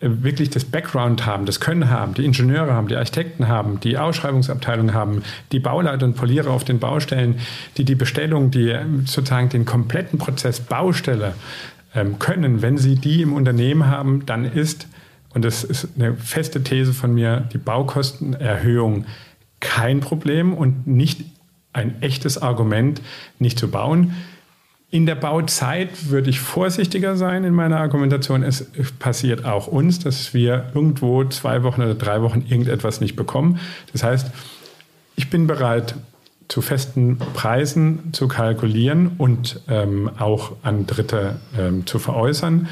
[0.00, 3.98] äh, wirklich das Background haben, das Können haben, die Ingenieure haben, die Architekten haben, die
[3.98, 7.38] Ausschreibungsabteilung haben, die Bauleiter und Polierer auf den Baustellen,
[7.76, 11.34] die die Bestellung, die äh, sozusagen den kompletten Prozess Baustelle
[11.94, 12.62] ähm, können.
[12.62, 14.86] Wenn sie die im Unternehmen haben, dann ist
[15.34, 19.06] und das ist eine feste These von mir, die Baukostenerhöhung
[19.60, 21.24] kein Problem und nicht
[21.72, 23.00] ein echtes Argument,
[23.38, 24.14] nicht zu bauen.
[24.90, 28.42] In der Bauzeit würde ich vorsichtiger sein in meiner Argumentation.
[28.42, 28.66] Es
[28.98, 33.60] passiert auch uns, dass wir irgendwo zwei Wochen oder drei Wochen irgendetwas nicht bekommen.
[33.92, 34.32] Das heißt,
[35.14, 35.94] ich bin bereit,
[36.48, 42.68] zu festen Preisen zu kalkulieren und ähm, auch an Dritte ähm, zu veräußern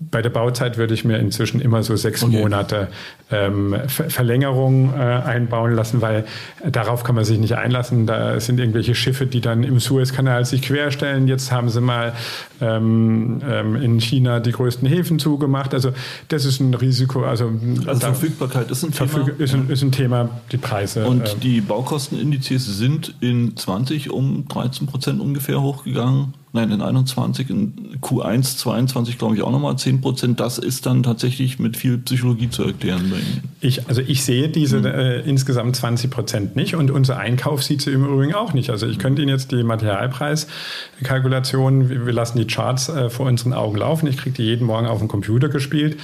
[0.00, 2.40] bei der Bauzeit würde ich mir inzwischen immer so sechs okay.
[2.40, 2.88] Monate
[3.30, 6.24] ähm, Ver Verlängerung äh, einbauen lassen, weil
[6.64, 8.06] darauf kann man sich nicht einlassen.
[8.06, 11.26] Da sind irgendwelche Schiffe, die dann im Suezkanal sich querstellen.
[11.26, 12.12] Jetzt haben sie mal
[12.60, 15.74] ähm, ähm, in China die größten Häfen zugemacht.
[15.74, 15.92] Also
[16.28, 17.24] das ist ein Risiko.
[17.24, 17.52] Also,
[17.86, 19.28] also Verfügbarkeit ist ein Thema.
[19.38, 21.06] Ist ein, ist ein Thema, die Preise.
[21.06, 27.50] Und ähm, die Baukostenindizes sind in 20 um 13 Prozent ungefähr hochgegangen nein, in 21,
[27.50, 30.38] in Q1, 22 glaube ich auch nochmal 10 Prozent.
[30.40, 33.12] Das ist dann tatsächlich mit viel Psychologie zu erklären.
[33.60, 34.86] Ich, also ich sehe diese mhm.
[34.86, 38.70] äh, insgesamt 20 Prozent nicht und unser Einkauf sieht sie im Übrigen auch nicht.
[38.70, 43.52] Also ich könnte Ihnen jetzt die Materialpreiskalkulation, wir, wir lassen die Charts äh, vor unseren
[43.52, 45.98] Augen laufen, ich kriege die jeden Morgen auf dem Computer gespielt.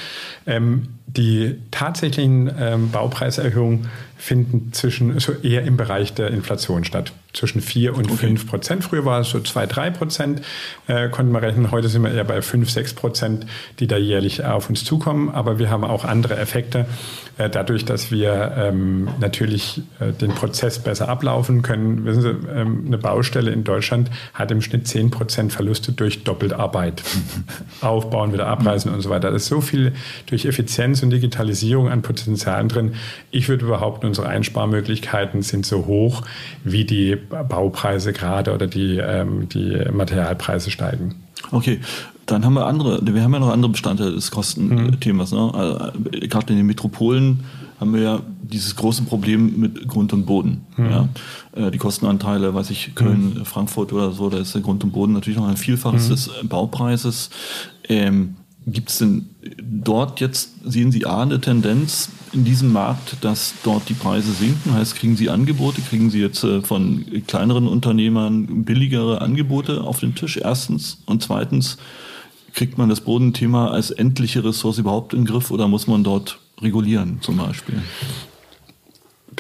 [0.47, 7.13] Ähm, die tatsächlichen ähm, Baupreiserhöhungen finden zwischen so eher im Bereich der Inflation statt.
[7.35, 8.29] Zwischen 4 und okay.
[8.29, 8.85] 5 Prozent.
[8.85, 10.43] Früher war es so 2, 3 Prozent,
[10.87, 11.71] äh, konnten wir rechnen.
[11.71, 13.47] Heute sind wir eher bei 5, 6 Prozent,
[13.81, 15.31] die da jährlich auf uns zukommen.
[15.31, 16.87] Aber wir haben auch andere Effekte.
[17.37, 22.05] Äh, dadurch, dass wir ähm, natürlich äh, den Prozess besser ablaufen können.
[22.05, 27.03] Wissen Sie, ähm, eine Baustelle in Deutschland hat im Schnitt 10 Prozent Verluste durch Doppelarbeit.
[27.81, 29.31] Aufbauen, wieder abreißen und so weiter.
[29.31, 29.93] Da ist so viel
[30.27, 32.95] durch Effizienz und Digitalisierung an Potenzialen drin.
[33.33, 36.23] Ich würde behaupten, unsere Einsparmöglichkeiten sind so hoch,
[36.63, 41.15] wie die Baupreise gerade oder die, ähm, die Materialpreise steigen.
[41.51, 41.81] Okay,
[42.27, 45.33] dann haben wir andere, wir haben ja noch andere Bestandteile des Kostenthemas.
[45.33, 45.51] Ne?
[45.53, 45.93] Also,
[46.29, 47.41] gerade in den Metropolen
[47.81, 50.65] haben wir ja dieses große Problem mit Grund und Boden.
[50.77, 50.91] Mhm.
[50.91, 51.09] Ja?
[51.53, 53.45] Äh, die Kostenanteile, weiß ich, Köln, mhm.
[53.45, 56.11] Frankfurt oder so, da ist der Grund und Boden natürlich noch ein Vielfaches mhm.
[56.11, 57.31] des Baupreises.
[57.89, 59.27] Ähm, Gibt es denn
[59.63, 64.73] dort jetzt, sehen Sie A, eine Tendenz in diesem Markt, dass dort die Preise sinken?
[64.73, 70.15] Heißt, kriegen Sie Angebote, kriegen Sie jetzt äh, von kleineren Unternehmern billigere Angebote auf den
[70.15, 70.39] Tisch?
[70.39, 70.99] Erstens.
[71.05, 71.77] Und zweitens,
[72.55, 76.39] kriegt man das Bodenthema als endliche Ressource überhaupt in den Griff oder muss man dort
[76.63, 77.83] regulieren zum Beispiel?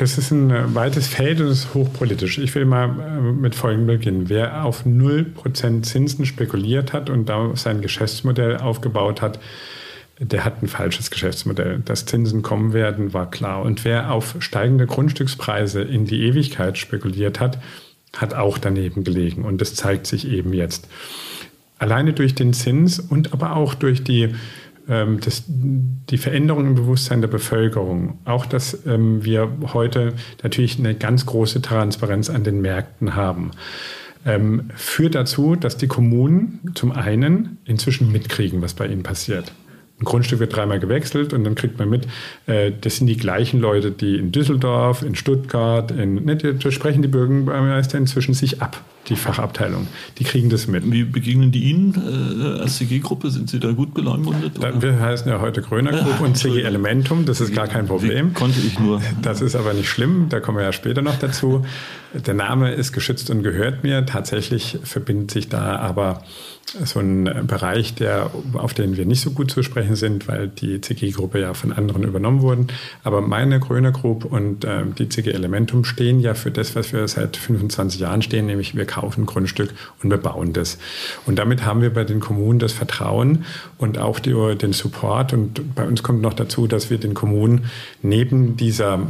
[0.04, 2.36] Das ist ein äh, weites Feld und ist hochpolitisch.
[2.36, 4.28] Ich will mal äh, mit Folgendem beginnen.
[4.28, 9.40] Wer auf 0% Zinsen spekuliert hat und da sein Geschäftsmodell aufgebaut hat,
[10.18, 11.80] der hat ein falsches Geschäftsmodell.
[11.82, 13.62] Dass Zinsen kommen werden, war klar.
[13.62, 17.58] Und wer auf steigende Grundstückspreise in die Ewigkeit spekuliert hat,
[18.14, 19.42] hat auch daneben gelegen.
[19.42, 20.86] Und das zeigt sich eben jetzt.
[21.78, 24.34] Alleine durch den Zins und aber auch durch die
[24.88, 30.94] ähm, das, die Veränderung im Bewusstsein der Bevölkerung, auch dass ähm, wir heute natürlich eine
[30.94, 33.52] ganz große Transparenz an den Märkten haben,
[34.26, 39.52] ähm, führt dazu, dass die Kommunen zum einen inzwischen mitkriegen, was bei ihnen passiert.
[40.04, 42.06] Ein Grundstück wird dreimal gewechselt und dann kriegt man mit,
[42.46, 47.02] äh, das sind die gleichen Leute, die in Düsseldorf, in Stuttgart, in, ne, da sprechen
[47.02, 49.88] die Bürgermeister inzwischen sich ab, die Fachabteilung.
[50.18, 50.90] Die kriegen das mit.
[50.90, 53.30] Wie begegnen die Ihnen äh, als CG-Gruppe?
[53.30, 54.62] Sind Sie da gut beleumundet?
[54.62, 58.30] Da, wir heißen ja heute Gröner Group und CG Elementum, das ist gar kein Problem.
[58.30, 59.00] Wie konnte ich nur.
[59.22, 61.64] Das ist aber nicht schlimm, da kommen wir ja später noch dazu.
[62.14, 64.06] Der Name ist geschützt und gehört mir.
[64.06, 66.22] Tatsächlich verbindet sich da aber
[66.84, 70.80] so ein Bereich, der, auf den wir nicht so gut zu sprechen sind, weil die
[70.80, 72.68] CG-Gruppe ja von anderen übernommen wurden.
[73.04, 77.06] Aber meine Gröner Group und äh, die CG Elementum stehen ja für das, was wir
[77.06, 79.72] seit 25 Jahren stehen, nämlich wir kaufen Grundstück
[80.02, 80.78] und wir bauen das.
[81.26, 83.44] Und damit haben wir bei den Kommunen das Vertrauen
[83.78, 85.32] und auch die, den Support.
[85.32, 87.66] Und bei uns kommt noch dazu, dass wir den Kommunen
[88.02, 89.00] neben dieser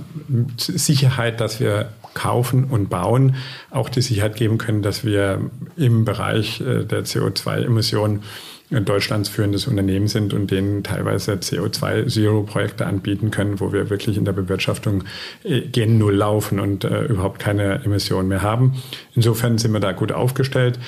[0.58, 3.36] Sicherheit, dass wir kaufen und bauen,
[3.70, 8.22] auch die Sicherheit geben können, dass wir im Bereich äh, der CO2-Emissionen
[8.70, 14.32] Deutschlands führendes Unternehmen sind und denen teilweise CO2-Zero-Projekte anbieten können, wo wir wirklich in der
[14.32, 15.04] Bewirtschaftung
[15.44, 18.82] äh, gen Null laufen und äh, überhaupt keine Emissionen mehr haben.
[19.14, 20.78] Insofern sind wir da gut aufgestellt.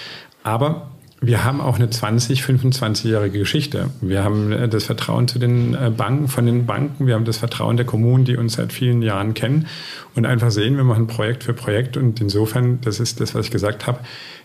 [0.43, 0.91] Aber
[1.27, 3.91] wir haben auch eine 20, 25-jährige Geschichte.
[4.01, 7.07] Wir haben äh, das Vertrauen zu den äh, Banken, von den Banken.
[7.07, 9.67] Wir haben das Vertrauen der Kommunen, die uns seit vielen Jahren kennen
[10.15, 11.97] und einfach sehen, wir machen Projekt für Projekt.
[11.97, 13.99] Und insofern, das ist das, was ich gesagt habe,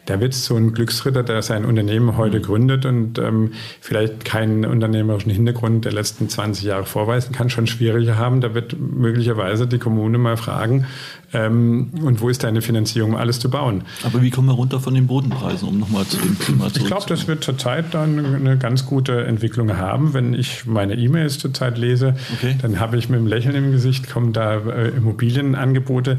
[0.05, 2.43] da wird so ein Glücksritter, der sein Unternehmen heute mhm.
[2.43, 8.17] gründet und ähm, vielleicht keinen unternehmerischen Hintergrund der letzten 20 Jahre vorweisen kann, schon schwieriger
[8.17, 8.41] haben.
[8.41, 10.85] Da wird möglicherweise die Kommune mal fragen,
[11.33, 13.83] ähm, und wo ist deine Finanzierung, um alles zu bauen?
[14.03, 16.85] Aber wie kommen wir runter von den Bodenpreisen, um nochmal zu dem Thema zu Ich
[16.85, 20.13] glaube, das wird zurzeit dann eine ganz gute Entwicklung haben.
[20.13, 22.55] Wenn ich meine E-Mails zurzeit lese, okay.
[22.61, 26.17] dann habe ich mit einem Lächeln im Gesicht, kommen da äh, Immobilienangebote,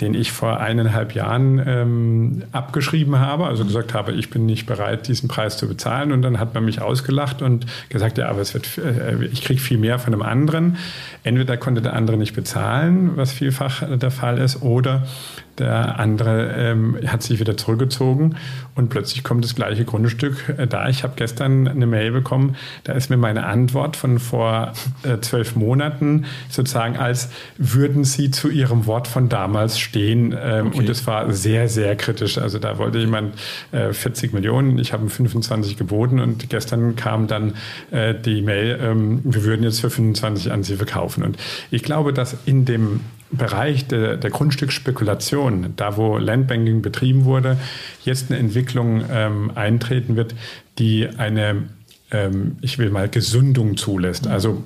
[0.00, 5.08] den ich vor eineinhalb Jahren ähm, abgeschrieben habe, also gesagt habe, ich bin nicht bereit,
[5.08, 6.12] diesen Preis zu bezahlen.
[6.12, 9.60] Und dann hat man mich ausgelacht und gesagt, ja, aber es wird, äh, ich kriege
[9.60, 10.76] viel mehr von einem anderen.
[11.22, 15.06] Entweder konnte der andere nicht bezahlen, was vielfach der Fall ist oder
[15.58, 18.36] der andere ähm, hat sich wieder zurückgezogen
[18.74, 20.88] und plötzlich kommt das gleiche Grundstück äh, da.
[20.88, 25.56] Ich habe gestern eine Mail bekommen, da ist mir meine Antwort von vor äh, zwölf
[25.56, 30.34] Monaten sozusagen als würden Sie zu Ihrem Wort von damals stehen.
[30.40, 30.78] Ähm, okay.
[30.78, 32.38] Und das war sehr, sehr kritisch.
[32.38, 33.34] Also da wollte jemand
[33.72, 37.54] äh, 40 Millionen, ich habe 25 geboten und gestern kam dann
[37.90, 41.22] äh, die Mail, ähm, wir würden jetzt für 25 an Sie verkaufen.
[41.22, 41.36] Und
[41.70, 43.00] ich glaube, dass in dem
[43.32, 47.56] Bereich der, der Grundstücksspekulation, da wo Landbanking betrieben wurde,
[48.04, 50.34] jetzt eine Entwicklung ähm, eintreten wird,
[50.78, 51.68] die eine,
[52.10, 54.26] ähm, ich will mal, Gesundung zulässt.
[54.26, 54.62] Also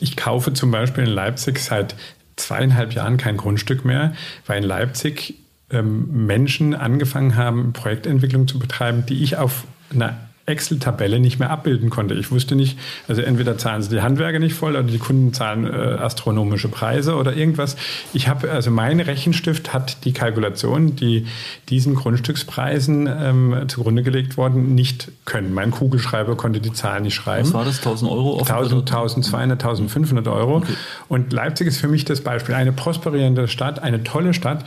[0.00, 1.96] ich kaufe zum Beispiel in Leipzig seit
[2.36, 4.14] zweieinhalb Jahren kein Grundstück mehr,
[4.46, 5.34] weil in Leipzig
[5.70, 11.90] ähm, Menschen angefangen haben, Projektentwicklung zu betreiben, die ich auf einer Excel-Tabelle nicht mehr abbilden
[11.90, 12.14] konnte.
[12.14, 12.78] Ich wusste nicht,
[13.08, 17.16] also entweder zahlen sie die Handwerker nicht voll oder die Kunden zahlen äh, astronomische Preise
[17.16, 17.76] oder irgendwas.
[18.12, 21.26] Ich habe, also mein Rechenstift hat die Kalkulation, die
[21.68, 25.52] diesen Grundstückspreisen ähm, zugrunde gelegt worden, nicht können.
[25.52, 27.46] Mein Kugelschreiber konnte die Zahlen nicht schreiben.
[27.48, 27.78] Was war das?
[27.78, 28.38] 1000 Euro?
[28.38, 30.58] 1000, 1200, 1500 Euro.
[30.58, 30.74] Okay.
[31.08, 32.54] Und Leipzig ist für mich das Beispiel.
[32.54, 34.64] Eine prosperierende Stadt, eine tolle Stadt,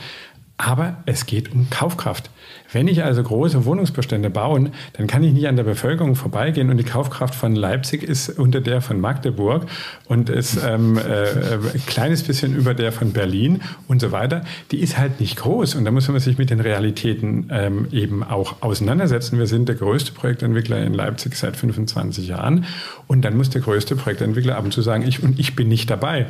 [0.60, 2.30] aber es geht um Kaufkraft.
[2.70, 6.76] Wenn ich also große Wohnungsbestände baue, dann kann ich nicht an der Bevölkerung vorbeigehen und
[6.76, 9.66] die Kaufkraft von Leipzig ist unter der von Magdeburg
[10.06, 14.44] und ist ähm, äh, ein kleines bisschen über der von Berlin und so weiter.
[14.70, 18.22] Die ist halt nicht groß und da muss man sich mit den Realitäten ähm, eben
[18.22, 19.38] auch auseinandersetzen.
[19.38, 22.66] Wir sind der größte Projektentwickler in Leipzig seit 25 Jahren
[23.06, 25.88] und dann muss der größte Projektentwickler ab und zu sagen, ich und ich bin nicht
[25.88, 26.26] dabei.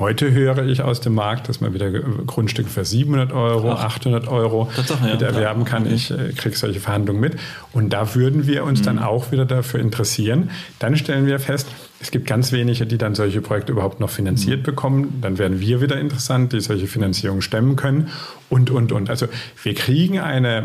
[0.00, 4.28] Heute höre ich aus dem Markt, dass man wieder Grundstücke für 700 Euro, Ach, 800
[4.28, 5.82] Euro ja, mit erwerben kann.
[5.82, 5.94] Okay.
[5.94, 7.36] Ich äh, kriege solche Verhandlungen mit.
[7.72, 8.84] Und da würden wir uns mhm.
[8.84, 10.50] dann auch wieder dafür interessieren.
[10.78, 11.68] Dann stellen wir fest,
[12.02, 14.64] es gibt ganz wenige, die dann solche Projekte überhaupt noch finanziert mhm.
[14.64, 15.18] bekommen.
[15.20, 18.08] Dann werden wir wieder interessant, die solche Finanzierung stemmen können
[18.48, 19.10] und, und, und.
[19.10, 19.26] Also
[19.62, 20.64] wir kriegen eine,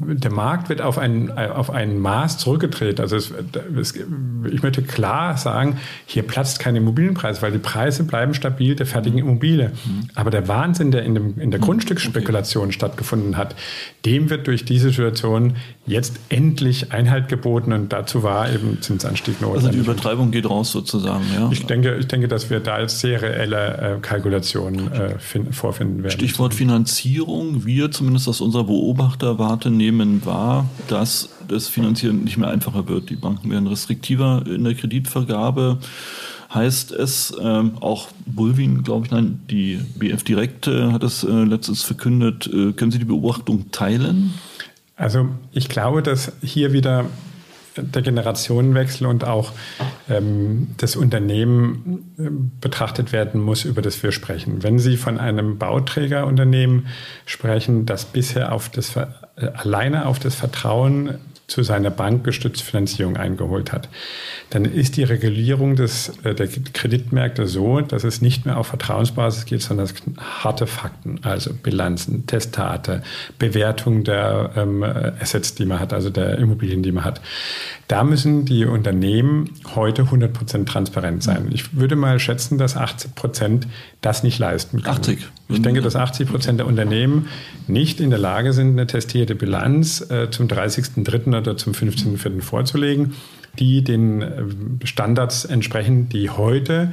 [0.00, 3.00] der Markt wird auf ein, auf ein Maß zurückgedreht.
[3.00, 3.32] Also es,
[3.80, 3.94] es,
[4.50, 9.18] ich möchte klar sagen, hier platzt kein Immobilienpreis, weil die Preise bleiben stabil der fertigen
[9.18, 9.70] Immobilie.
[9.70, 10.08] Mhm.
[10.14, 11.64] Aber der Wahnsinn, der in, dem, in der mhm.
[11.64, 12.72] Grundstücksspekulation okay.
[12.72, 13.56] stattgefunden hat,
[14.04, 15.54] dem wird durch diese Situation
[15.86, 19.64] jetzt endlich Einhalt geboten und dazu war eben Zinsanstieg notwendig.
[19.64, 21.48] Also die Übertreibung geht raus sozusagen, ja?
[21.50, 26.12] Ich denke, ich denke dass wir da reelle äh, Kalkulationen äh, find, vorfinden werden.
[26.12, 27.64] Stichwort Finanzierung.
[27.64, 33.10] Wir zumindest aus unserer Beobachterwarte nehmen wahr, dass das Finanzieren nicht mehr einfacher wird.
[33.10, 35.78] Die Banken werden restriktiver in der Kreditvergabe
[36.52, 41.28] heißt es, ähm, auch Bulwin, glaube ich, nein, die BF Direkt äh, hat es äh,
[41.28, 42.46] letztens verkündet.
[42.46, 44.32] Äh, können Sie die Beobachtung teilen?
[44.96, 47.04] Also ich glaube, dass hier wieder
[47.76, 49.52] der Generationenwechsel und auch
[50.08, 54.62] ähm, das Unternehmen äh, betrachtet werden muss, über das wir sprechen.
[54.62, 56.86] Wenn Sie von einem Bauträgerunternehmen
[57.24, 59.06] sprechen, das bisher auf das, äh,
[59.54, 63.88] alleine auf das Vertrauen zu seiner Bank gestützte Finanzierung eingeholt hat,
[64.50, 69.44] dann ist die Regulierung des, äh, der Kreditmärkte so, dass es nicht mehr auf Vertrauensbasis
[69.44, 69.88] geht, sondern
[70.18, 73.02] harte Fakten, also Bilanzen, Testate,
[73.38, 77.20] Bewertung der ähm, Assets, die man hat, also der Immobilien, die man hat.
[77.86, 81.48] Da müssen die Unternehmen heute 100 Prozent transparent sein.
[81.52, 83.68] Ich würde mal schätzen, dass 80 Prozent
[84.00, 84.96] das nicht leisten können.
[84.96, 85.28] 80?
[85.48, 87.28] Ich denke, dass 80 Prozent der Unternehmen
[87.68, 91.38] nicht in der Lage sind, eine testierte Bilanz äh, zum 30.03.
[91.38, 92.42] oder zum 15.04.
[92.42, 93.14] vorzulegen,
[93.58, 94.44] die den äh,
[94.84, 96.92] Standards entsprechen, die heute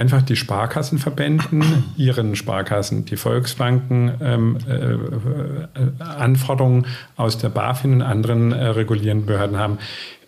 [0.00, 1.62] einfach die Sparkassenverbänden,
[1.96, 9.26] ihren Sparkassen, die Volksbanken ähm, äh, äh, Anforderungen aus der BaFin und anderen äh, regulierenden
[9.26, 9.78] Behörden haben.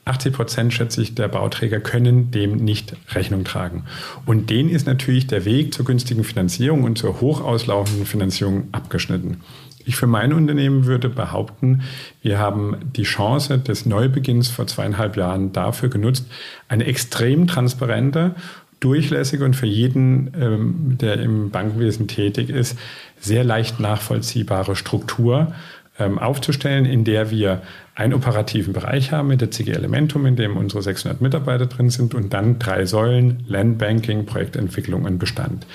[0.05, 3.85] 80 Prozent, schätze ich, der Bauträger können dem nicht Rechnung tragen.
[4.27, 9.41] Und denen ist natürlich der Weg zur günstigen Finanzierung und zur hochauslaufenden Finanzierung abgeschnitten.
[9.85, 11.83] Ich für mein Unternehmen würde behaupten,
[12.21, 16.27] wir haben die Chance des Neubeginns vor zweieinhalb Jahren dafür genutzt,
[16.69, 18.35] eine extrem transparente
[18.81, 22.77] durchlässige und für jeden, ähm, der im Bankwesen tätig ist,
[23.21, 25.55] sehr leicht nachvollziehbare Struktur
[25.99, 27.63] aufzustellen, in der wir
[27.95, 32.15] einen operativen Bereich haben mit der CG Elementum, in dem unsere 600 Mitarbeiter drin sind
[32.15, 35.67] und dann drei Säulen, Landbanking, Projektentwicklung und Bestand.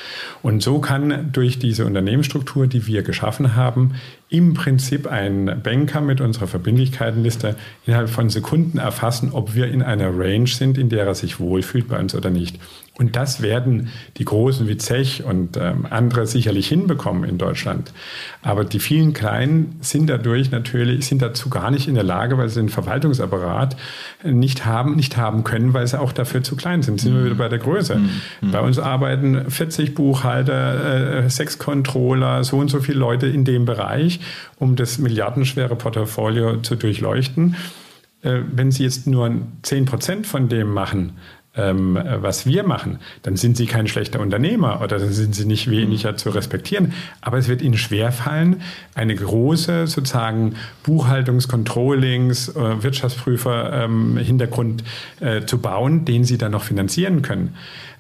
[0.42, 3.94] Und so kann durch diese Unternehmensstruktur, die wir geschaffen haben,
[4.30, 7.56] im Prinzip ein Banker mit unserer Verbindlichkeitenliste
[7.86, 11.88] innerhalb von Sekunden erfassen, ob wir in einer Range sind, in der er sich wohlfühlt
[11.88, 12.60] bei uns oder nicht.
[13.00, 17.94] Und das werden die Großen wie Zech und ähm, andere sicherlich hinbekommen in Deutschland.
[18.42, 22.50] Aber die vielen Kleinen sind dadurch natürlich, sind dazu gar nicht in der Lage, weil
[22.50, 23.78] sie den Verwaltungsapparat
[24.24, 27.00] nicht haben, nicht haben können, weil sie auch dafür zu klein sind.
[27.00, 27.98] Sind wir wieder bei der Größe.
[27.98, 28.52] Mhm.
[28.52, 33.66] Bei uns arbeiten 40 Buchhalter, äh, sechs Controller, so und so viele Leute in dem
[33.66, 34.22] Bereich,
[34.58, 37.56] um das milliardenschwere Portfolio zu durchleuchten.
[38.24, 39.32] Äh, wenn Sie jetzt nur
[39.62, 41.14] 10 Prozent von dem machen,
[41.58, 45.70] ähm, was wir machen, dann sind sie kein schlechter Unternehmer oder dann sind sie nicht
[45.70, 46.94] weniger zu respektieren.
[47.22, 48.62] Aber es wird ihnen schwerfallen,
[48.96, 50.56] eine große sozusagen
[50.86, 57.56] Buchhaltungs-, Controllings-, äh, Wirtschaftsprüfer ähm, äh, zu bauen, den sie dann noch finanzieren können.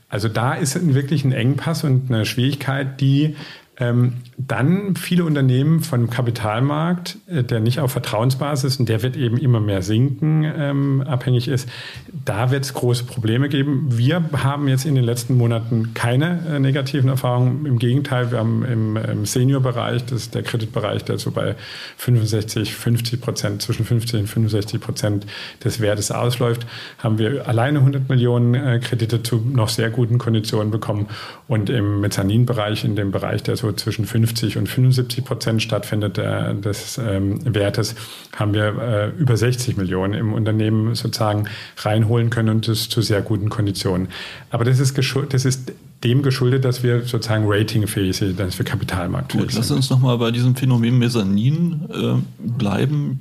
[0.09, 3.35] Also da ist wirklich ein Engpass und eine Schwierigkeit, die
[3.79, 9.59] dann viele Unternehmen vom Kapitalmarkt, äh, der nicht auf Vertrauensbasis und der wird eben immer
[9.59, 11.69] mehr sinken, ähm, abhängig ist,
[12.25, 13.85] da wird es große Probleme geben.
[13.91, 17.67] Wir haben jetzt in den letzten Monaten keine äh, negativen Erfahrungen.
[17.67, 21.55] Im Gegenteil, wir haben im, im Senior-Bereich, das ist der Kreditbereich, der so bei
[21.97, 25.27] 65, 50 Prozent, zwischen 50 und 65 Prozent
[25.63, 26.65] des Wertes ausläuft,
[26.97, 31.07] haben wir alleine 100 Millionen äh, Kredite zu noch sehr guten Konditionen bekommen.
[31.47, 36.17] Und im Mezzaninbereich, in dem Bereich, der so so zwischen 50 und 75 Prozent stattfindet
[36.17, 37.95] der, des ähm, Wertes,
[38.35, 41.47] haben wir äh, über 60 Millionen im Unternehmen sozusagen
[41.77, 44.07] reinholen können und das zu sehr guten Konditionen.
[44.49, 44.97] Aber das ist,
[45.29, 45.73] das ist
[46.03, 49.59] dem geschuldet, dass wir sozusagen ratingfähig sind, dass wir kapitalmarktfähig Gut, sind.
[49.59, 53.19] Lass uns nochmal bei diesem Phänomen Mezzanin äh, bleiben.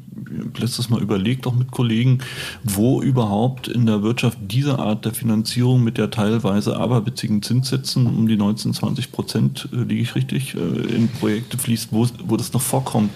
[0.58, 2.18] Letztes Mal überlegt auch mit Kollegen,
[2.64, 8.28] wo überhaupt in der Wirtschaft diese Art der Finanzierung mit der teilweise aberwitzigen Zinssätzen um
[8.28, 12.52] die 19, 20 Prozent, äh, liege ich richtig, äh, in Projekte fließt, wo, wo das
[12.52, 13.12] noch vorkommt.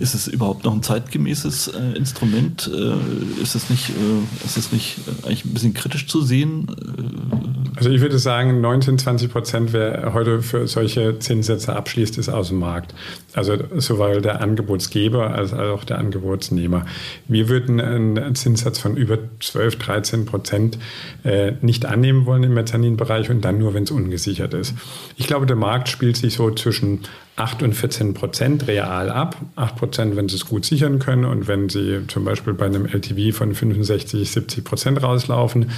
[0.00, 2.70] Ist es überhaupt noch ein zeitgemäßes äh, Instrument?
[2.72, 6.66] Äh, ist es nicht, äh, ist es nicht äh, eigentlich ein bisschen kritisch zu sehen?
[7.76, 12.48] Also ich würde sagen, 19, 20 Prozent, wer heute für solche Zinssätze abschließt, ist aus
[12.48, 12.94] dem Markt.
[13.34, 16.86] Also sowohl der Angebotsgeber als auch der Angebotsnehmer.
[17.28, 20.78] Wir würden einen Zinssatz von über 12, 13 Prozent
[21.22, 24.74] äh, nicht annehmen wollen im Mezzaninbereich und dann nur, wenn es ungesichert ist.
[25.16, 27.00] Ich glaube, der Markt spielt sich so zwischen
[27.38, 29.36] 8 und 14 Prozent real ab.
[29.54, 32.86] 8 Prozent, wenn Sie es gut sichern können und wenn Sie zum Beispiel bei einem
[32.86, 35.70] LTV von 65, 70 Prozent rauslaufen.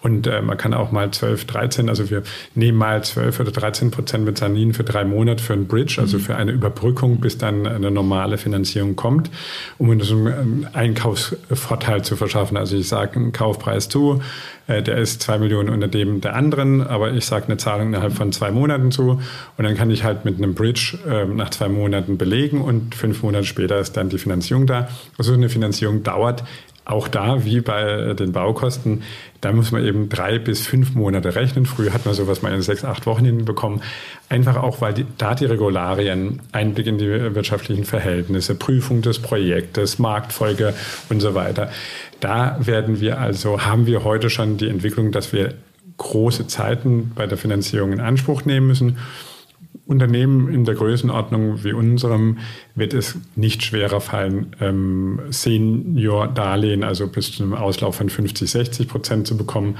[0.00, 2.22] Und äh, man kann auch mal 12, 13, also wir
[2.54, 6.18] nehmen mal 12 oder 13 Prozent mit Sanin für drei Monate für ein Bridge, also
[6.18, 6.22] mhm.
[6.22, 9.28] für eine Überbrückung, bis dann eine normale Finanzierung kommt,
[9.76, 12.56] um uns einen Einkaufsvorteil zu verschaffen.
[12.56, 14.22] Also ich sage einen Kaufpreis zu,
[14.68, 18.12] äh, der ist zwei Millionen unter dem der anderen, aber ich sage eine Zahlung innerhalb
[18.12, 19.20] von zwei Monaten zu
[19.56, 23.22] und dann kann ich halt mit einem Bridge äh, nach zwei Monaten belegen und fünf
[23.22, 24.88] Monate später ist dann die Finanzierung da.
[25.16, 26.44] Also eine Finanzierung dauert
[26.88, 29.02] auch da, wie bei den Baukosten,
[29.42, 31.66] da muss man eben drei bis fünf Monate rechnen.
[31.66, 33.82] Früher hat man sowas mal in sechs, acht Wochen hinbekommen.
[34.30, 39.98] Einfach auch, weil die, da die Regularien, Einblick in die wirtschaftlichen Verhältnisse, Prüfung des Projektes,
[39.98, 40.72] Marktfolge
[41.10, 41.70] und so weiter.
[42.20, 45.54] Da werden wir also, haben wir heute schon die Entwicklung, dass wir
[45.98, 48.96] große Zeiten bei der Finanzierung in Anspruch nehmen müssen.
[49.88, 52.38] Unternehmen in der Größenordnung wie unserem
[52.74, 58.86] wird es nicht schwerer fallen, ähm, Senior-Darlehen, also bis zu einem Auslauf von 50, 60
[58.86, 59.78] Prozent zu bekommen.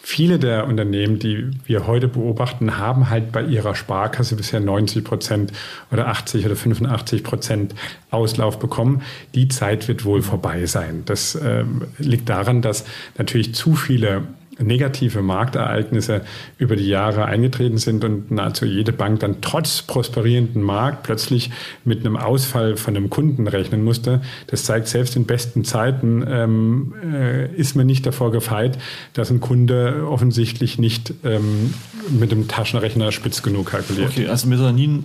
[0.00, 5.52] Viele der Unternehmen, die wir heute beobachten, haben halt bei ihrer Sparkasse bisher 90 Prozent
[5.90, 7.74] oder 80 oder 85 Prozent
[8.10, 9.02] Auslauf bekommen.
[9.34, 11.02] Die Zeit wird wohl vorbei sein.
[11.04, 12.86] Das ähm, liegt daran, dass
[13.18, 14.22] natürlich zu viele
[14.58, 16.22] negative Marktereignisse
[16.58, 21.50] über die Jahre eingetreten sind und nahezu jede Bank dann trotz prosperierenden Markt plötzlich
[21.84, 24.20] mit einem Ausfall von einem Kunden rechnen musste.
[24.46, 28.78] Das zeigt, selbst in besten Zeiten ähm, äh, ist man nicht davor gefeit,
[29.12, 31.74] dass ein Kunde offensichtlich nicht ähm,
[32.10, 34.10] mit dem Taschenrechner spitz genug kalkuliert.
[34.10, 35.04] Okay, also Mezzanin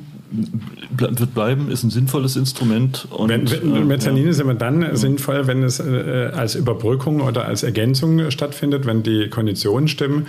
[0.89, 3.07] wird bleiben, ist ein sinnvolles Instrument.
[3.11, 4.29] Und, wenn, wenn, äh, Mezzanin ja.
[4.31, 4.95] ist immer dann ja.
[4.95, 10.27] sinnvoll, wenn es äh, als Überbrückung oder als Ergänzung stattfindet, wenn die Konditionen stimmen.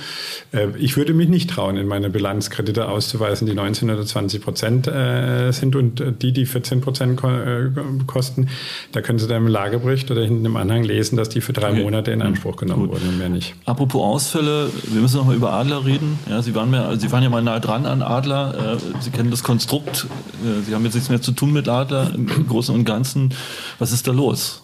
[0.52, 4.42] Äh, ich würde mich nicht trauen, in meine Bilanz Kredite auszuweisen, die 19 oder 20
[4.42, 7.70] Prozent äh, sind und die, die 14 Prozent ko äh,
[8.06, 8.48] kosten.
[8.92, 11.70] Da können Sie dann im Lagebericht oder hinten im Anhang lesen, dass die für drei
[11.70, 11.82] okay.
[11.82, 12.96] Monate in Anspruch genommen Gut.
[12.96, 13.54] wurden und mehr nicht.
[13.64, 16.18] Apropos Ausfälle, wir müssen noch mal über Adler reden.
[16.28, 18.74] Ja, Sie, waren mehr, Sie waren ja mal nah dran an Adler.
[18.74, 22.12] Äh, Sie kennen das Konstrukt äh, Sie haben jetzt nichts mehr zu tun mit Adler
[22.14, 23.34] im Großen und Ganzen.
[23.78, 24.62] Was ist da los?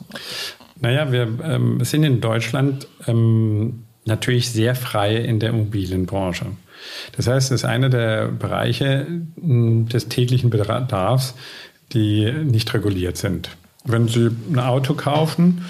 [0.80, 6.46] Naja, wir ähm, sind in Deutschland ähm, natürlich sehr frei in der Immobilienbranche.
[7.16, 9.06] Das heißt, es ist einer der Bereiche
[9.36, 11.34] des täglichen Bedarfs,
[11.92, 13.50] die nicht reguliert sind.
[13.84, 15.64] Wenn Sie ein Auto kaufen,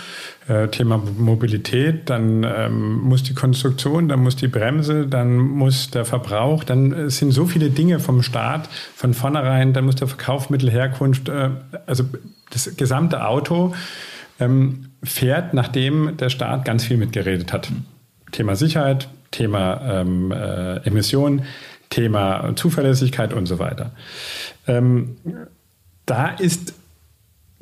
[0.49, 6.05] äh, Thema Mobilität, dann ähm, muss die Konstruktion, dann muss die Bremse, dann muss der
[6.05, 11.29] Verbrauch, dann äh, sind so viele Dinge vom Staat von vornherein, dann muss der Verkaufsmittelherkunft,
[11.29, 11.51] äh,
[11.87, 12.05] also
[12.51, 13.75] das gesamte Auto
[14.41, 17.71] ähm, fährt, nachdem der Staat ganz viel mitgeredet hat.
[18.33, 21.45] Thema Sicherheit, Thema ähm, äh, Emissionen,
[21.91, 23.93] Thema Zuverlässigkeit und so weiter.
[24.67, 25.17] Ähm,
[26.07, 26.75] da ist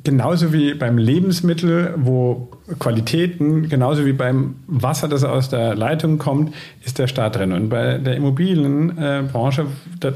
[0.09, 2.49] genauso wie beim Lebensmittel, wo
[2.79, 7.53] Qualitäten, genauso wie beim Wasser, das aus der Leitung kommt, ist der Staat drin.
[7.53, 9.67] Und bei der Immobilienbranche,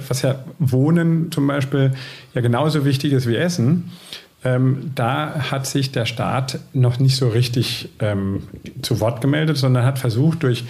[0.07, 1.91] was ja Wohnen zum Beispiel
[2.33, 3.91] ja genauso wichtig ist wie Essen,
[4.43, 8.41] ähm, da hat sich der Staat noch nicht so richtig ähm,
[8.81, 10.63] zu Wort gemeldet, sondern hat versucht, durch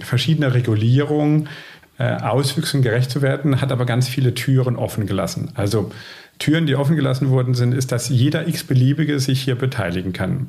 [0.00, 1.50] verschiedene Regulierungen
[1.98, 5.50] äh, Auswüchsen gerecht zu werden, hat aber ganz viele Türen offen gelassen.
[5.54, 5.90] Also
[6.38, 10.48] Türen, die offen gelassen worden sind, ist, dass jeder x-beliebige sich hier beteiligen kann.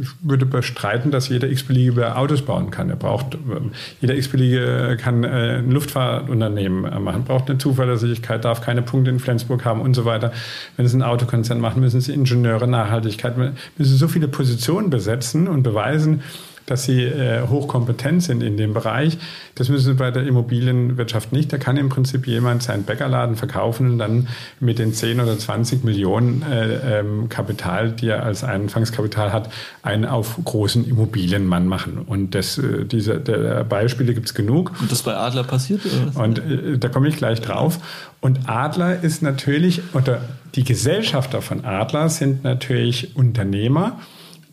[0.00, 2.90] Ich würde bestreiten, dass jeder x-beliebige Autos bauen kann.
[2.90, 3.70] Er braucht, ähm,
[4.00, 9.20] jeder x-beliebige kann äh, ein Luftfahrtunternehmen äh, machen, braucht eine Zuverlässigkeit, darf keine Punkte in
[9.20, 10.32] Flensburg haben und so weiter.
[10.76, 15.46] Wenn Sie einen Autokonzern machen, müssen Sie Ingenieure, Nachhaltigkeit, müssen Sie so viele Positionen besetzen
[15.46, 16.22] und beweisen,
[16.70, 19.18] dass sie äh, hochkompetent sind in dem Bereich.
[19.54, 21.52] Das müssen sie bei der Immobilienwirtschaft nicht.
[21.52, 24.28] Da kann im Prinzip jemand seinen Bäckerladen verkaufen und dann
[24.60, 29.50] mit den 10 oder 20 Millionen äh, ähm, Kapital, die er als Anfangskapital hat,
[29.82, 31.98] einen auf großen Immobilienmann machen.
[32.06, 34.72] Und das, äh, diese der Beispiele gibt es genug.
[34.80, 35.82] Und das bei Adler passiert?
[35.86, 36.24] Oder?
[36.24, 37.78] Und äh, da komme ich gleich drauf.
[38.20, 40.20] Und Adler ist natürlich, oder
[40.54, 44.00] die Gesellschafter von Adler sind natürlich Unternehmer,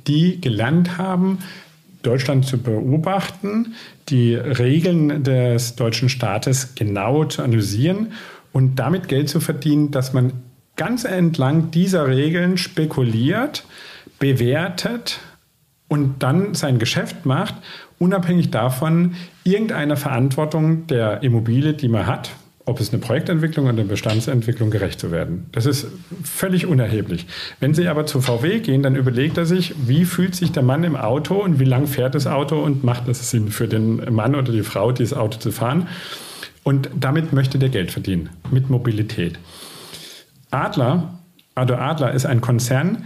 [0.07, 1.39] die gelernt haben,
[2.05, 3.75] Deutschland zu beobachten,
[4.09, 8.13] die Regeln des deutschen Staates genau zu analysieren
[8.53, 10.33] und damit Geld zu verdienen, dass man
[10.75, 13.65] ganz entlang dieser Regeln spekuliert,
[14.19, 15.19] bewertet
[15.87, 17.55] und dann sein Geschäft macht,
[17.99, 22.31] unabhängig davon irgendeiner Verantwortung der Immobilie, die man hat,
[22.66, 25.45] ob es eine Projektentwicklung oder eine Bestandsentwicklung gerecht zu werden.
[25.51, 25.88] Das ist
[26.24, 27.28] völlig unerheblich.
[27.59, 30.84] Wenn Sie aber zu VW gehen, dann überlegt er sich, wie fühlt sich der Mann
[30.84, 34.34] im Auto und wie lang fährt das Auto und macht es Sinn für den Mann
[34.34, 35.88] oder die Frau, dieses Auto zu fahren.
[36.63, 39.38] Und damit möchte der Geld verdienen, mit Mobilität.
[40.49, 41.20] Adler,
[41.53, 43.05] also Adler ist ein Konzern,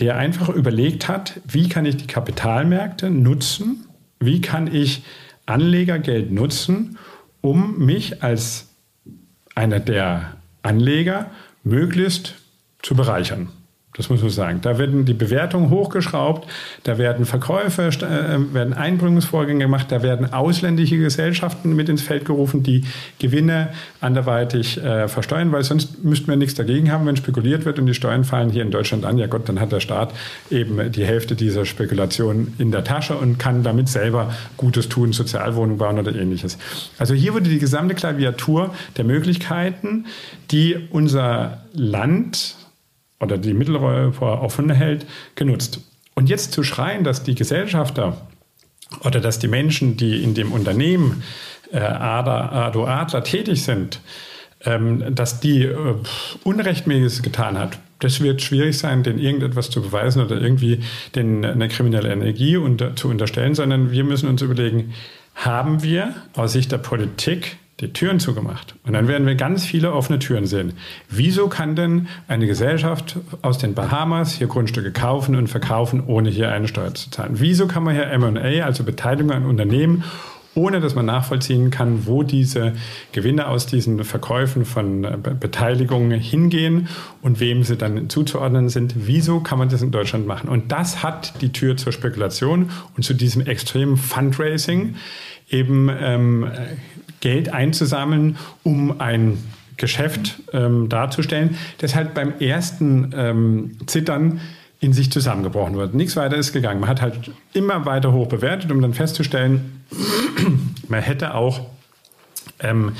[0.00, 3.86] der einfach überlegt hat, wie kann ich die Kapitalmärkte nutzen,
[4.18, 5.04] wie kann ich
[5.46, 6.98] Anlegergeld nutzen,
[7.40, 8.75] um mich als
[9.56, 11.30] einer der Anleger
[11.64, 12.34] möglichst
[12.82, 13.48] zu bereichern.
[13.96, 14.60] Das muss man sagen.
[14.60, 16.46] Da werden die Bewertungen hochgeschraubt,
[16.82, 22.62] da werden Verkäufe, äh, werden Einbringungsvorgänge gemacht, da werden ausländische Gesellschaften mit ins Feld gerufen,
[22.62, 22.84] die
[23.18, 23.70] Gewinne
[24.00, 27.94] anderweitig äh, versteuern, weil sonst müssten wir nichts dagegen haben, wenn spekuliert wird und die
[27.94, 29.18] Steuern fallen hier in Deutschland an.
[29.18, 30.12] Ja Gott, dann hat der Staat
[30.50, 35.78] eben die Hälfte dieser Spekulation in der Tasche und kann damit selber Gutes tun, Sozialwohnungen
[35.78, 36.58] bauen oder ähnliches.
[36.98, 40.06] Also hier wurde die gesamte Klaviatur der Möglichkeiten,
[40.50, 42.56] die unser Land
[43.20, 45.80] oder die Mitteleuropa offen hält, genutzt.
[46.14, 48.26] Und jetzt zu schreien, dass die Gesellschafter
[49.04, 51.22] oder dass die Menschen, die in dem Unternehmen
[51.72, 54.00] äh, Ado Adler tätig sind,
[54.64, 55.94] ähm, dass die äh,
[56.44, 60.80] Unrechtmäßiges getan hat, das wird schwierig sein, denen irgendetwas zu beweisen oder irgendwie
[61.14, 64.92] den, eine kriminelle Energie unter, zu unterstellen, sondern wir müssen uns überlegen,
[65.34, 68.74] haben wir aus Sicht der Politik die Türen zugemacht.
[68.86, 70.72] Und dann werden wir ganz viele offene Türen sehen.
[71.10, 76.50] Wieso kann denn eine Gesellschaft aus den Bahamas hier Grundstücke kaufen und verkaufen, ohne hier
[76.52, 77.32] eine Steuer zu zahlen?
[77.34, 80.04] Wieso kann man hier M&A, also Beteiligung an Unternehmen,
[80.54, 82.72] ohne dass man nachvollziehen kann, wo diese
[83.12, 85.06] Gewinne aus diesen Verkäufen von
[85.38, 86.88] Beteiligungen hingehen
[87.20, 88.94] und wem sie dann zuzuordnen sind.
[88.96, 90.48] Wieso kann man das in Deutschland machen?
[90.48, 94.96] Und das hat die Tür zur Spekulation und zu diesem extremen Fundraising
[95.50, 96.50] eben ähm,
[97.20, 99.38] Geld einzusammeln, um ein
[99.76, 104.40] Geschäft ähm, darzustellen, das halt beim ersten ähm, Zittern
[104.80, 105.94] in sich zusammengebrochen wird.
[105.94, 106.80] Nichts weiter ist gegangen.
[106.80, 109.84] Man hat halt immer weiter hoch bewertet, um dann festzustellen,
[110.88, 111.60] man hätte auch
[112.60, 112.92] ähm,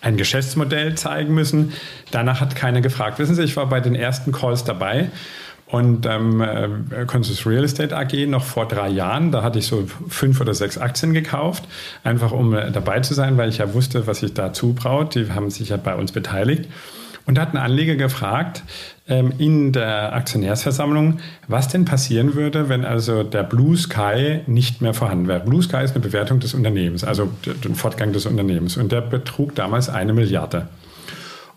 [0.00, 1.72] ein Geschäftsmodell zeigen müssen.
[2.10, 3.18] Danach hat keiner gefragt.
[3.18, 5.10] Wissen Sie, ich war bei den ersten Calls dabei
[5.70, 9.86] und ähm, äh, Consus Real Estate AG noch vor drei Jahren, da hatte ich so
[10.08, 11.64] fünf oder sechs Aktien gekauft,
[12.04, 15.14] einfach um äh, dabei zu sein, weil ich ja wusste, was sich dazu braut.
[15.14, 16.68] Die haben sich ja bei uns beteiligt.
[17.26, 18.62] Und da hat ein Anleger gefragt
[19.06, 24.94] ähm, in der Aktionärsversammlung, was denn passieren würde, wenn also der Blue Sky nicht mehr
[24.94, 25.40] vorhanden wäre.
[25.40, 28.78] Blue Sky ist eine Bewertung des Unternehmens, also den Fortgang des Unternehmens.
[28.78, 30.68] Und der betrug damals eine Milliarde.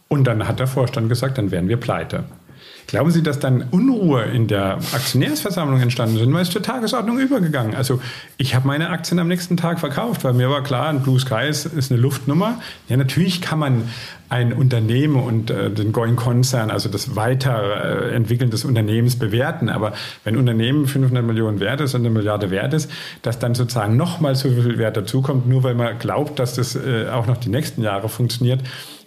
[0.10, 2.26] Und dann hat der Vorstand gesagt, dann wären wir pleite.
[2.92, 6.30] Glauben Sie, dass dann Unruhe in der Aktionärsversammlung entstanden sind?
[6.30, 7.74] Man ist zur Tagesordnung übergegangen.
[7.74, 8.02] Also
[8.36, 11.48] ich habe meine Aktien am nächsten Tag verkauft, weil mir war klar, ein Blue Sky
[11.48, 12.60] ist, eine Luftnummer.
[12.90, 13.84] Ja, natürlich kann man
[14.28, 19.70] ein Unternehmen und äh, den Going-Konzern, also das Weiterentwickeln des Unternehmens bewerten.
[19.70, 19.94] Aber
[20.26, 23.96] wenn ein Unternehmen 500 Millionen wert ist und eine Milliarde wert ist, dass dann sozusagen
[23.96, 27.50] nochmal so viel Wert dazukommt, nur weil man glaubt, dass das äh, auch noch die
[27.50, 28.62] nächsten Jahre funktioniert,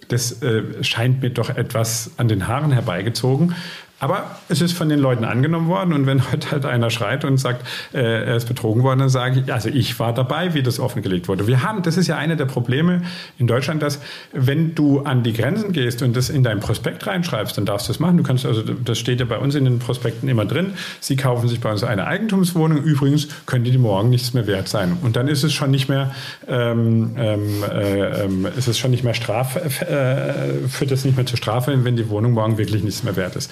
[0.07, 3.55] das äh, scheint mir doch etwas an den Haaren herbeigezogen.
[3.99, 7.37] Aber es ist von den Leuten angenommen worden und wenn heute halt einer schreit und
[7.37, 10.79] sagt, äh, er ist betrogen worden, dann sage ich, also ich war dabei, wie das
[10.79, 11.47] offengelegt wurde.
[11.47, 13.03] Wir haben, das ist ja eine der Probleme
[13.37, 14.01] in Deutschland, dass
[14.33, 17.93] wenn du an die Grenzen gehst und das in dein Prospekt reinschreibst, dann darfst du
[17.93, 18.17] das machen.
[18.17, 20.73] Du kannst also, das steht ja bei uns in den Prospekten immer drin.
[20.99, 22.83] Sie kaufen sich bei uns eine Eigentumswohnung.
[22.83, 24.97] Übrigens können die morgen nichts mehr wert sein.
[25.03, 26.13] Und dann ist es schon nicht mehr,
[26.49, 31.25] ähm, ähm, äh, ähm, ist es schon nicht mehr Straf, äh, führt das nicht mehr
[31.25, 33.51] zur Strafe, wenn die Wohnung morgen wirklich nichts mehr wert ist.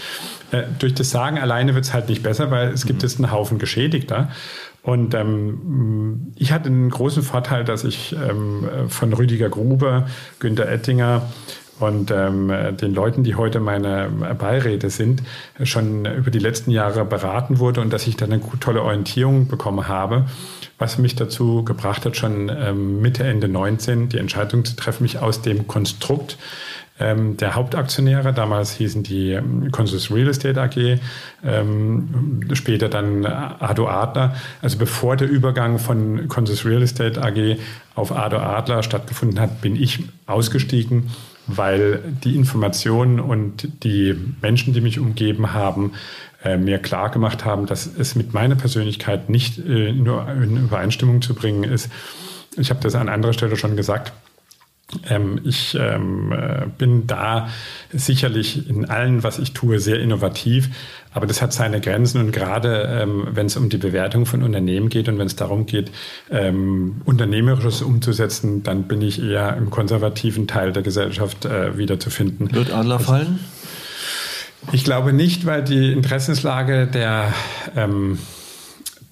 [0.51, 3.07] Äh, durch das Sagen alleine wird es halt nicht besser, weil es gibt mhm.
[3.07, 4.29] jetzt einen Haufen Geschädigter.
[4.83, 10.07] Und ähm, ich hatte einen großen Vorteil, dass ich ähm, von Rüdiger Grube,
[10.39, 11.21] Günter Ettinger
[11.79, 15.23] und ähm, den Leuten, die heute meine Beiräte sind,
[15.63, 19.87] schon über die letzten Jahre beraten wurde und dass ich dann eine tolle Orientierung bekommen
[19.87, 20.25] habe,
[20.77, 25.19] was mich dazu gebracht hat, schon ähm, Mitte, Ende 19 die Entscheidung zu treffen, mich
[25.19, 26.37] aus dem Konstrukt
[26.99, 28.33] ähm, der Hauptaktionäre.
[28.33, 30.99] Damals hießen die ähm, Consus Real Estate AG,
[31.43, 34.35] ähm, später dann Ado Adler.
[34.61, 37.57] Also bevor der Übergang von Consus Real Estate AG
[37.95, 41.09] auf Ado Adler stattgefunden hat, bin ich ausgestiegen,
[41.47, 45.93] weil die Informationen und die Menschen, die mich umgeben haben,
[46.43, 51.21] äh, mir klar gemacht haben, dass es mit meiner Persönlichkeit nicht äh, nur in Übereinstimmung
[51.21, 51.89] zu bringen ist.
[52.55, 54.13] Ich habe das an anderer Stelle schon gesagt
[55.09, 57.49] ähm, ich ähm, äh, bin da
[57.91, 60.69] sicherlich in allem, was ich tue, sehr innovativ,
[61.13, 64.89] aber das hat seine Grenzen und gerade ähm, wenn es um die Bewertung von Unternehmen
[64.89, 65.91] geht und wenn es darum geht,
[66.29, 72.53] ähm, Unternehmerisches umzusetzen, dann bin ich eher im konservativen Teil der Gesellschaft äh, wiederzufinden.
[72.53, 73.39] Wird Adler fallen?
[74.71, 77.33] Ich glaube nicht, weil die Interessenslage der
[77.75, 78.17] ähm,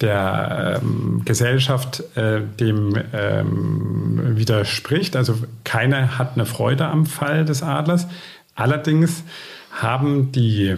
[0.02, 5.16] der ähm, Gesellschaft äh, dem ähm, widerspricht.
[5.16, 8.06] Also keiner hat eine Freude am Fall des Adlers.
[8.54, 9.22] Allerdings
[9.70, 10.76] haben die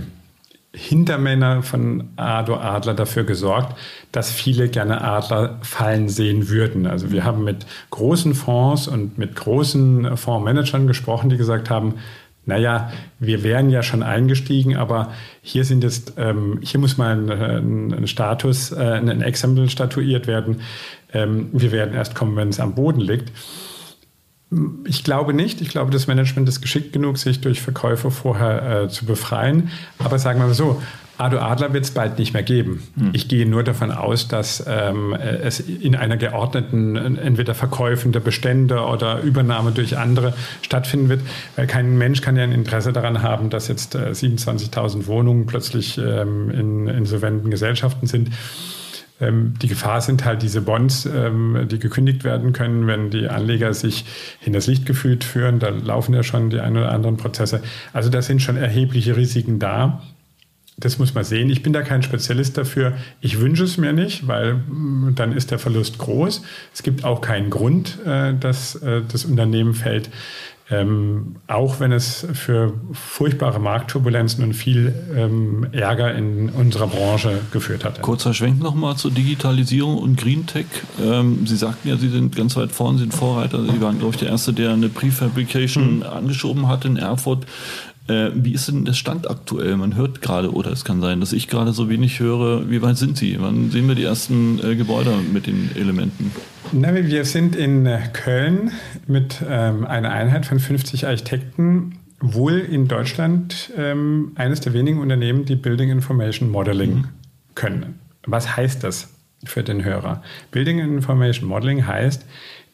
[0.75, 3.79] Hintermänner von Ado Adler dafür gesorgt,
[4.11, 6.87] dass viele gerne Adler fallen sehen würden.
[6.87, 11.95] Also wir haben mit großen Fonds und mit großen Fondsmanagern gesprochen, die gesagt haben,
[12.47, 17.93] naja, wir wären ja schon eingestiegen, aber hier sind jetzt, ähm, hier muss mal ein,
[17.93, 20.61] ein Status, äh, ein Exempel statuiert werden.
[21.13, 23.33] Ähm, wir werden erst kommen, wenn es am Boden liegt.
[24.87, 25.61] Ich glaube nicht.
[25.61, 29.71] Ich glaube, das Management ist geschickt genug, sich durch Verkäufe vorher äh, zu befreien.
[29.99, 30.81] Aber sagen wir mal so,
[31.17, 32.83] Ado Adler wird es bald nicht mehr geben.
[32.97, 33.11] Hm.
[33.13, 38.81] Ich gehe nur davon aus, dass ähm, es in einer geordneten, entweder Verkäufen der Bestände
[38.81, 41.21] oder Übernahme durch andere stattfinden wird,
[41.57, 45.99] weil kein Mensch kann ja ein Interesse daran haben, dass jetzt äh, 27.000 Wohnungen plötzlich
[45.99, 48.31] ähm, in insolventen Gesellschaften sind.
[49.21, 53.73] Ähm, die Gefahr sind halt diese Bonds, ähm, die gekündigt werden können, wenn die Anleger
[53.73, 54.05] sich
[54.45, 55.61] in das Licht gefühlt führen.
[55.61, 57.63] Da laufen ja schon die ein oder anderen Prozesse.
[57.93, 60.03] Also da sind schon erhebliche Risiken da.
[60.77, 61.51] Das muss man sehen.
[61.51, 62.95] Ich bin da kein Spezialist dafür.
[63.21, 66.43] Ich wünsche es mir nicht, weil mm, dann ist der Verlust groß.
[66.73, 70.11] Es gibt auch keinen Grund, äh, dass äh, das Unternehmen fällt.
[70.71, 77.85] Ähm, auch wenn es für furchtbare Marktturbulenzen und viel ähm, Ärger in unserer Branche geführt
[77.85, 78.01] hat.
[78.01, 80.65] Kurzer Schwenk nochmal zur Digitalisierung und Green Tech.
[81.03, 83.63] Ähm, Sie sagten ja, Sie sind ganz weit vorne, sind Vorreiter.
[83.63, 86.03] Sie waren, glaube ich, der Erste, der eine Prefabrication mhm.
[86.03, 87.45] angeschoben hat in Erfurt.
[88.07, 89.77] Äh, wie ist denn der Stand aktuell?
[89.77, 92.69] Man hört gerade, oder es kann sein, dass ich gerade so wenig höre.
[92.69, 93.37] Wie weit sind Sie?
[93.41, 96.33] Wann sehen wir die ersten äh, Gebäude mit den Elementen?
[96.73, 98.73] Na, wir sind in äh, Köln
[99.07, 105.47] mit ähm, einer Einheit von 50 Architekten, wohl in Deutschland ähm, eines der wenigen Unternehmen,
[105.47, 107.09] die Building Information Modeling mhm.
[107.55, 108.01] können.
[108.27, 110.23] Was heißt das für den Hörer?
[110.51, 112.27] Building Information Modeling heißt,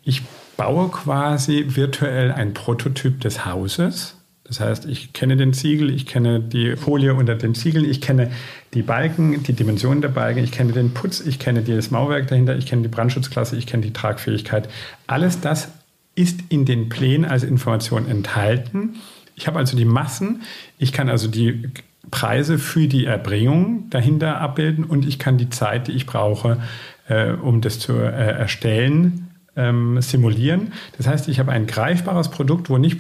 [0.03, 0.23] ich
[0.57, 4.20] baue quasi virtuell ein Prototyp des Hauses
[4.51, 8.33] das heißt, ich kenne den Ziegel, ich kenne die Folie unter den Ziegeln, ich kenne
[8.75, 12.57] die Balken, die Dimensionen der Balken, ich kenne den Putz, ich kenne das Mauerwerk dahinter,
[12.57, 14.69] ich kenne die Brandschutzklasse, ich kenne die Tragfähigkeit.
[15.07, 15.69] Alles das
[16.17, 18.97] ist in den Plänen als Information enthalten.
[19.37, 20.43] Ich habe also die Massen,
[20.79, 21.71] ich kann also die
[22.11, 26.61] Preise für die Erbringung dahinter abbilden und ich kann die Zeit, die ich brauche,
[27.07, 30.73] äh, um das zu äh, erstellen, ähm, simulieren.
[30.97, 32.99] Das heißt, ich habe ein greifbares Produkt, wo nicht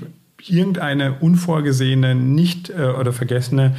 [0.48, 3.74] irgendeine unvorgesehene, nicht äh, oder vergessene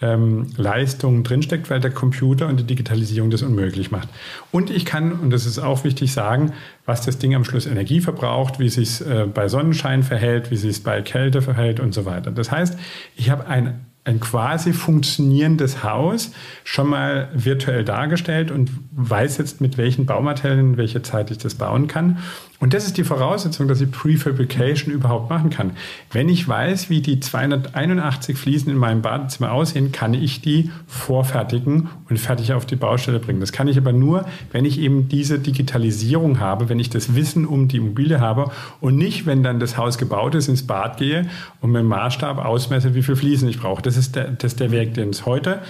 [0.00, 4.08] ähm, Leistung drinsteckt, weil der Computer und die Digitalisierung das unmöglich macht.
[4.52, 6.52] Und ich kann, und das ist auch wichtig, sagen,
[6.84, 10.56] was das Ding am Schluss Energie verbraucht, wie sich es äh, bei Sonnenschein verhält, wie
[10.56, 12.30] sich es bei Kälte verhält und so weiter.
[12.30, 12.78] Das heißt,
[13.16, 16.30] ich habe ein ein quasi funktionierendes Haus
[16.62, 21.56] schon mal virtuell dargestellt und weiß jetzt, mit welchen Baumaterialien, in welcher Zeit ich das
[21.56, 22.18] bauen kann.
[22.58, 25.72] Und das ist die Voraussetzung, dass ich Prefabrication überhaupt machen kann.
[26.10, 31.90] Wenn ich weiß, wie die 281 Fliesen in meinem Badezimmer aussehen, kann ich die vorfertigen
[32.08, 33.40] und fertig auf die Baustelle bringen.
[33.40, 37.46] Das kann ich aber nur, wenn ich eben diese Digitalisierung habe, wenn ich das Wissen
[37.46, 38.50] um die Immobilie habe
[38.80, 41.28] und nicht, wenn dann das Haus gebaut ist, ins Bad gehe
[41.60, 43.82] und mit dem Maßstab ausmesse, wie viele Fliesen ich brauche.
[43.82, 45.60] Das ist der, das ist der Weg, den es heute,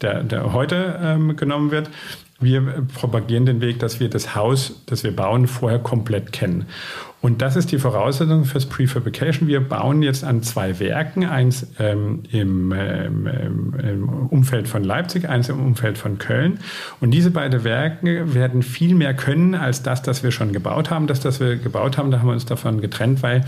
[0.00, 1.90] der, der heute ähm, genommen wird.
[2.38, 6.66] Wir propagieren den Weg, dass wir das Haus, das wir bauen, vorher komplett kennen.
[7.22, 9.48] Und das ist die Voraussetzung fürs Prefabrication.
[9.48, 15.48] Wir bauen jetzt an zwei Werken, eins ähm, im, ähm, im, Umfeld von Leipzig, eins
[15.48, 16.60] im Umfeld von Köln.
[17.00, 21.06] Und diese beiden Werke werden viel mehr können als das, das wir schon gebaut haben.
[21.06, 23.46] Das, das wir gebaut haben, da haben wir uns davon getrennt, weil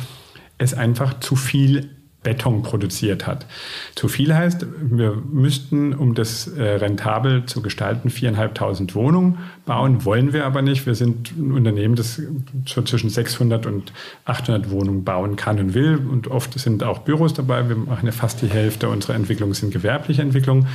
[0.57, 1.91] es einfach zu viel
[2.29, 3.47] Beton produziert hat.
[3.95, 10.35] Zu viel heißt, wir müssten, um das äh, rentabel zu gestalten, viereinhalbtausend Wohnungen bauen, wollen
[10.35, 10.85] wir aber nicht.
[10.85, 12.21] Wir sind ein Unternehmen, das
[12.67, 13.93] so zwischen 600 und
[14.27, 17.67] 800 Wohnungen bauen kann und will und oft sind auch Büros dabei.
[17.67, 20.67] Wir machen ja fast die Hälfte unserer Entwicklungen sind gewerbliche Entwicklungen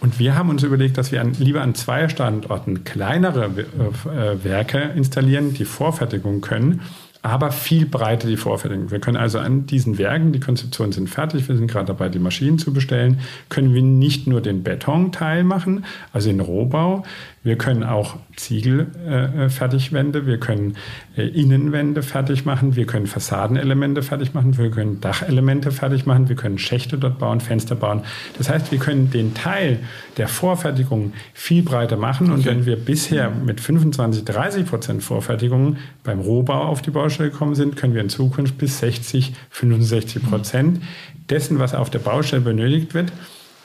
[0.00, 4.78] und wir haben uns überlegt, dass wir an, lieber an zwei Standorten kleinere äh, Werke
[4.96, 6.80] installieren, die Vorfertigung können
[7.26, 8.90] aber viel breiter die Vorfertigung.
[8.90, 12.18] Wir können also an diesen Werken, die Konzeptionen sind fertig, wir sind gerade dabei, die
[12.18, 17.04] Maschinen zu bestellen, können wir nicht nur den Betonteil machen, also den Rohbau,
[17.46, 20.76] wir können auch Ziegelfertigwände, äh, wir können
[21.16, 26.34] äh, Innenwände fertig machen, wir können Fassadenelemente fertig machen, wir können Dachelemente fertig machen, wir
[26.34, 28.02] können Schächte dort bauen, Fenster bauen.
[28.36, 29.78] Das heißt, wir können den Teil
[30.16, 32.32] der Vorfertigung viel breiter machen.
[32.32, 32.50] Und okay.
[32.50, 37.76] wenn wir bisher mit 25, 30 Prozent Vorfertigung beim Rohbau auf die Baustelle gekommen sind,
[37.76, 40.82] können wir in Zukunft bis 60, 65 Prozent
[41.30, 43.12] dessen, was auf der Baustelle benötigt wird,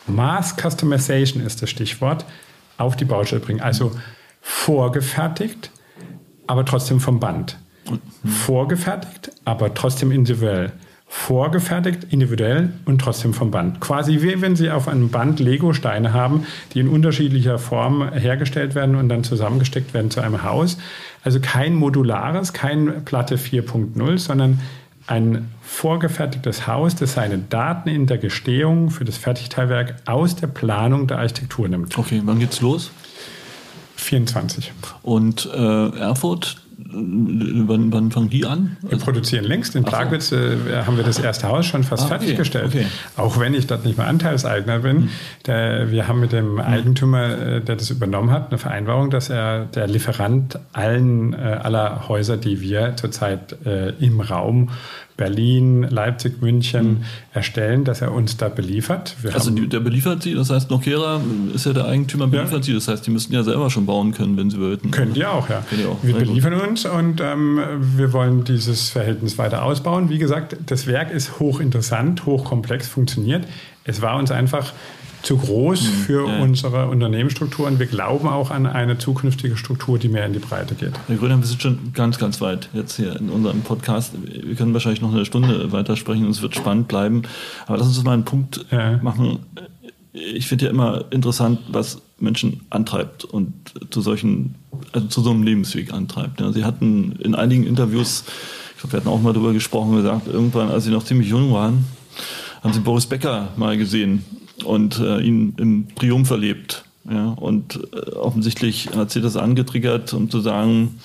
[0.06, 2.26] Mass Customization ist das Stichwort,
[2.82, 3.62] auf die Baustelle bringen.
[3.62, 3.92] Also
[4.42, 5.72] vorgefertigt,
[6.48, 7.58] aber trotzdem vom Band.
[8.26, 10.72] Vorgefertigt, aber trotzdem individuell.
[11.14, 13.82] Vorgefertigt, individuell und trotzdem vom Band.
[13.82, 18.96] Quasi wie wenn Sie auf einem Band Lego-Steine haben, die in unterschiedlicher Form hergestellt werden
[18.96, 20.78] und dann zusammengesteckt werden zu einem Haus.
[21.22, 24.62] Also kein modulares, kein Platte 4.0, sondern
[25.12, 31.06] ein vorgefertigtes Haus, das seine Daten in der Gestehung für das Fertigteilwerk aus der Planung
[31.08, 31.98] der Architektur nimmt.
[31.98, 32.92] Okay, wann geht's los?
[33.98, 34.72] 24.
[35.04, 38.78] Und äh, Erfurt, wann, wann fangen die an?
[38.82, 39.76] Wir produzieren längst.
[39.76, 42.68] In Plagwitz äh, haben wir das erste Haus schon fast ah, okay, fertiggestellt.
[42.68, 42.86] Okay.
[43.18, 44.98] Auch wenn ich dort nicht mehr Anteilseigner bin.
[45.04, 45.10] Hm.
[45.46, 46.60] Der, wir haben mit dem hm.
[46.60, 52.08] Eigentümer, äh, der das übernommen hat, eine Vereinbarung, dass er der Lieferant allen äh, aller
[52.08, 54.70] Häuser, die wir zurzeit äh, im Raum
[55.18, 57.04] Berlin, Leipzig, München mhm.
[57.34, 59.16] erstellen, dass er uns da beliefert.
[59.22, 61.22] Wir also die, der beliefert sie, das heißt Nokera
[61.54, 62.64] ist ja der Eigentümer, beliefert ja.
[62.64, 64.92] sie, das heißt, die müssten ja selber schon bauen können, wenn sie wollten.
[64.92, 65.64] Können die auch, ja.
[65.72, 65.98] Die auch.
[66.02, 66.68] Wir Sehr beliefern gut.
[66.68, 70.10] uns und ähm, wir wollen dieses Verhältnis weiter ausbauen.
[70.10, 73.46] Wie gesagt, das Werk ist hochinteressant, hochkomplex, funktioniert.
[73.84, 74.74] Es war uns einfach
[75.22, 75.88] zu groß mhm.
[75.88, 76.42] für ja.
[76.42, 80.76] unsere Unternehmensstruktur und wir glauben auch an eine zukünftige Struktur, die mehr in die Breite
[80.76, 80.94] geht.
[81.08, 84.14] Herr Gröner, wir sind schon ganz, ganz weit jetzt hier in unserem Podcast.
[84.24, 87.24] Wir können wahrscheinlich noch eine Stunde weitersprechen und es wird spannend bleiben.
[87.68, 88.98] Aber lass uns mal einen Punkt ja.
[89.02, 89.40] machen.
[90.14, 93.54] Ich finde ja immer interessant, was Menschen antreibt und
[93.92, 94.56] zu solchen,
[94.92, 96.42] also zu so einem Lebensweg antreibt.
[96.54, 98.26] Sie hatten in einigen Interviews,
[98.76, 101.52] ich glaube, wir hatten auch mal darüber gesprochen, gesagt, irgendwann, als Sie noch ziemlich jung
[101.54, 101.86] waren,
[102.62, 104.26] haben Sie Boris Becker mal gesehen
[104.64, 106.86] und äh, ihn im Triumph erlebt.
[107.10, 111.00] Ja, und äh, offensichtlich hat sie das angetriggert, um zu sagen,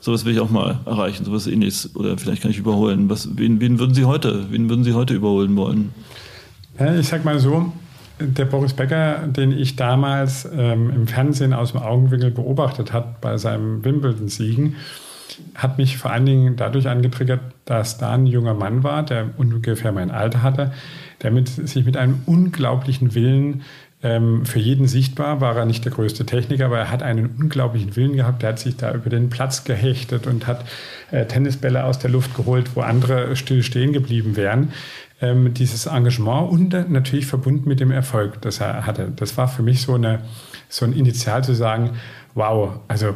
[0.00, 1.96] sowas will ich auch mal erreichen, sowas ähnliches.
[1.96, 3.08] Oder vielleicht kann ich überholen.
[3.10, 5.92] Was, wen, wen würden Sie heute, wen würden Sie heute überholen wollen?
[6.78, 7.72] Ja, ich sag mal so,
[8.20, 13.36] der Boris Becker, den ich damals ähm, im Fernsehen aus dem Augenwinkel beobachtet hat bei
[13.36, 14.76] seinem Wimbledon-Siegen,
[15.54, 19.92] hat mich vor allen Dingen dadurch angetriggert, dass da ein junger Mann war, der ungefähr
[19.92, 20.72] mein Alter hatte,
[21.22, 23.62] der mit, sich mit einem unglaublichen Willen
[24.02, 27.94] ähm, für jeden sichtbar war er nicht der größte Techniker, aber er hat einen unglaublichen
[27.94, 28.42] Willen gehabt.
[28.42, 30.64] Der hat sich da über den Platz gehechtet und hat
[31.12, 34.72] äh, Tennisbälle aus der Luft geholt, wo andere still stehen geblieben wären.
[35.20, 39.12] Ähm, dieses Engagement und natürlich verbunden mit dem Erfolg, das er hatte.
[39.14, 40.22] Das war für mich so, eine,
[40.68, 41.90] so ein Initial zu sagen,
[42.34, 43.14] wow, also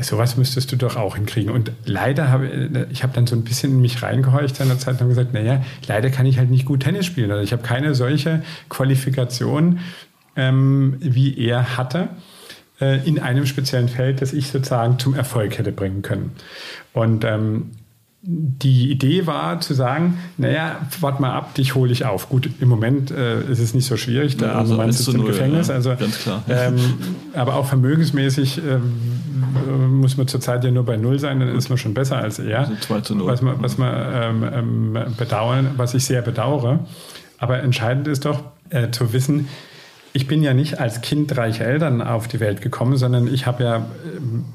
[0.00, 1.52] sowas müsstest du doch auch hinkriegen.
[1.52, 5.00] Und leider habe ich habe dann so ein bisschen in mich reingehorcht in der Zeit
[5.00, 7.30] und gesagt, naja, leider kann ich halt nicht gut Tennis spielen.
[7.30, 9.80] Also ich habe keine solche Qualifikation,
[10.36, 12.08] ähm, wie er hatte
[12.80, 16.32] äh, in einem speziellen Feld, das ich sozusagen zum Erfolg hätte bringen können.
[16.94, 17.72] Und ähm,
[18.24, 22.28] die Idee war zu sagen, naja, warte mal ab, dich hole ich auf.
[22.28, 25.24] Gut, im Moment äh, ist es nicht so schwierig, der ja, also Mann sitzt im
[25.24, 25.66] Gefängnis.
[25.66, 26.42] Ja, also, ganz klar.
[26.52, 26.76] Ähm,
[27.34, 31.78] aber auch vermögensmäßig ähm, muss man zurzeit ja nur bei Null sein, dann ist man
[31.78, 32.60] schon besser als er.
[32.60, 33.26] Also 2 zu 0.
[33.26, 36.80] Was man, was man ähm, ähm, bedauern, was ich sehr bedauere.
[37.38, 39.48] Aber entscheidend ist doch äh, zu wissen,
[40.14, 43.64] ich bin ja nicht als Kind reicher Eltern auf die Welt gekommen, sondern ich habe
[43.64, 43.86] ja,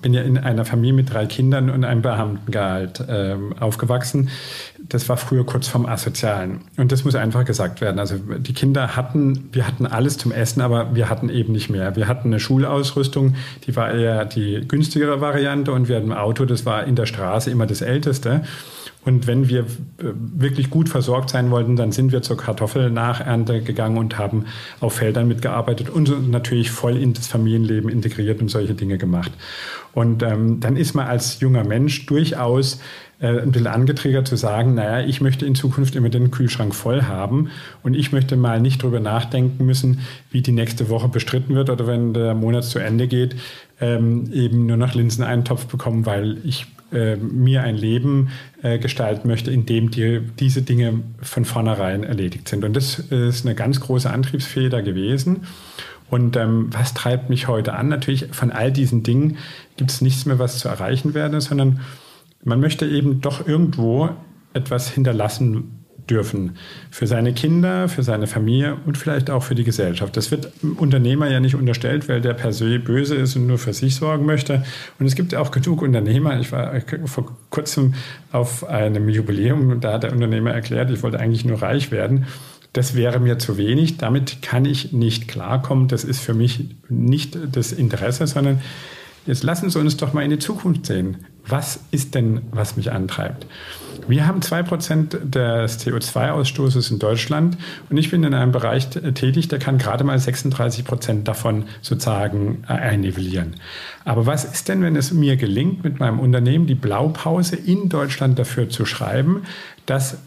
[0.04, 4.30] bin ja in einer Familie mit drei Kindern und einem Beamtengehalt äh, aufgewachsen.
[4.78, 6.62] Das war früher kurz vorm Asozialen.
[6.78, 7.98] Und das muss einfach gesagt werden.
[7.98, 11.96] Also die Kinder hatten, wir hatten alles zum Essen, aber wir hatten eben nicht mehr.
[11.96, 13.36] Wir hatten eine Schulausrüstung,
[13.66, 17.08] die war eher die günstigere Variante und wir hatten ein Auto, das war in der
[17.08, 18.44] Straße immer das älteste.
[19.08, 19.64] Und wenn wir äh,
[20.00, 24.48] wirklich gut versorgt sein wollten, dann sind wir zur Kartoffelnachernte gegangen und haben
[24.82, 29.32] auf Feldern mitgearbeitet und natürlich voll in das Familienleben integriert und solche Dinge gemacht.
[29.94, 32.82] Und ähm, dann ist man als junger Mensch durchaus
[33.22, 37.04] äh, ein bisschen angetriggert zu sagen, naja, ich möchte in Zukunft immer den Kühlschrank voll
[37.04, 37.50] haben
[37.84, 40.02] und ich möchte mal nicht drüber nachdenken müssen,
[40.32, 43.38] wie die nächste Woche bestritten wird oder wenn der Monat zu Ende geht,
[43.80, 48.30] ähm, eben nur noch Linseneintopf bekommen, weil ich äh, mir ein Leben
[48.62, 52.64] äh, gestalten möchte, in dem die, diese Dinge von vornherein erledigt sind.
[52.64, 55.48] Und das ist eine ganz große Antriebsfeder gewesen.
[56.10, 57.90] Und ähm, was treibt mich heute an?
[57.90, 59.38] Natürlich von all diesen Dingen
[59.76, 61.82] gibt es nichts mehr, was zu erreichen werde, sondern
[62.44, 64.10] man möchte eben doch irgendwo
[64.54, 66.58] etwas hinterlassen dürfen.
[66.90, 70.18] Für seine Kinder, für seine Familie und vielleicht auch für die Gesellschaft.
[70.18, 73.58] Das wird einem Unternehmer ja nicht unterstellt, weil der per se böse ist und nur
[73.58, 74.64] für sich sorgen möchte.
[75.00, 76.40] Und es gibt auch genug Unternehmer.
[76.40, 76.74] Ich war
[77.06, 77.94] vor kurzem
[78.32, 82.26] auf einem Jubiläum und da hat der Unternehmer erklärt, ich wollte eigentlich nur reich werden.
[82.74, 83.98] Das wäre mir zu wenig.
[83.98, 85.88] Damit kann ich nicht klarkommen.
[85.88, 88.62] Das ist für mich nicht das Interesse, sondern
[89.26, 91.18] jetzt lassen Sie uns doch mal in die Zukunft sehen.
[91.48, 93.48] Was ist denn, was mich antreibt?
[94.08, 97.58] Wir haben zwei Prozent des CO2-Ausstoßes in Deutschland
[97.90, 102.64] und ich bin in einem Bereich tätig, der kann gerade mal 36 Prozent davon sozusagen
[102.68, 103.56] äh, einnivellieren.
[104.06, 108.40] Aber was ist denn, wenn es mir gelingt, mit meinem Unternehmen die Blaupause in Deutschland
[108.40, 109.44] dafür zu schreiben,
[109.86, 110.18] dass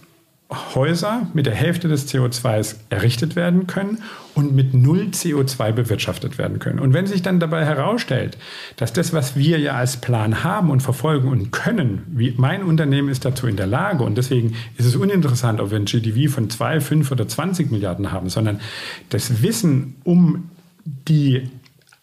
[0.50, 3.98] Häuser mit der Hälfte des CO2s errichtet werden können
[4.34, 6.80] und mit null CO2 bewirtschaftet werden können.
[6.80, 8.36] Und wenn sich dann dabei herausstellt,
[8.76, 13.10] dass das, was wir ja als Plan haben und verfolgen und können, wie mein Unternehmen
[13.10, 16.50] ist dazu in der Lage und deswegen ist es uninteressant, ob wir ein GDV von
[16.50, 18.60] 2, 5 oder 20 Milliarden haben, sondern
[19.08, 20.50] das Wissen um
[20.84, 21.48] die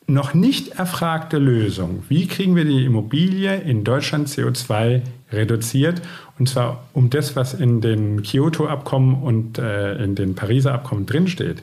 [0.07, 5.01] noch nicht erfragte Lösung, wie kriegen wir die Immobilie in Deutschland CO2
[5.33, 6.01] reduziert
[6.39, 11.61] und zwar um das, was in den Kyoto-Abkommen und äh, in den Pariser Abkommen drinsteht.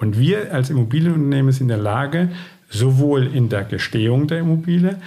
[0.00, 2.30] Und wir als Immobilienunternehmen sind in der Lage,
[2.68, 4.98] sowohl in der Gestehung der Immobilie,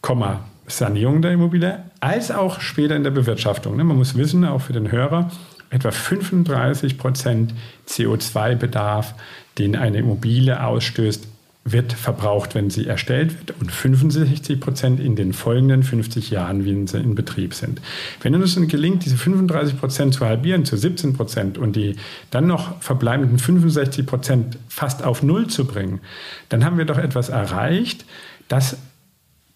[0.00, 3.76] Komma, Sanierung der Immobilie, als auch später in der Bewirtschaftung.
[3.76, 5.30] Ne, man muss wissen, auch für den Hörer,
[5.68, 7.54] etwa 35 Prozent
[7.86, 9.14] CO2-Bedarf,
[9.58, 11.28] den eine Immobilie ausstößt,
[11.64, 16.86] wird verbraucht, wenn sie erstellt wird und 65 Prozent in den folgenden 50 Jahren, wie
[16.86, 17.80] sie in Betrieb sind.
[18.22, 21.96] Wenn es uns gelingt, diese 35 Prozent zu halbieren zu 17 Prozent und die
[22.30, 26.00] dann noch verbleibenden 65 Prozent fast auf Null zu bringen,
[26.48, 28.06] dann haben wir doch etwas erreicht,
[28.48, 28.78] das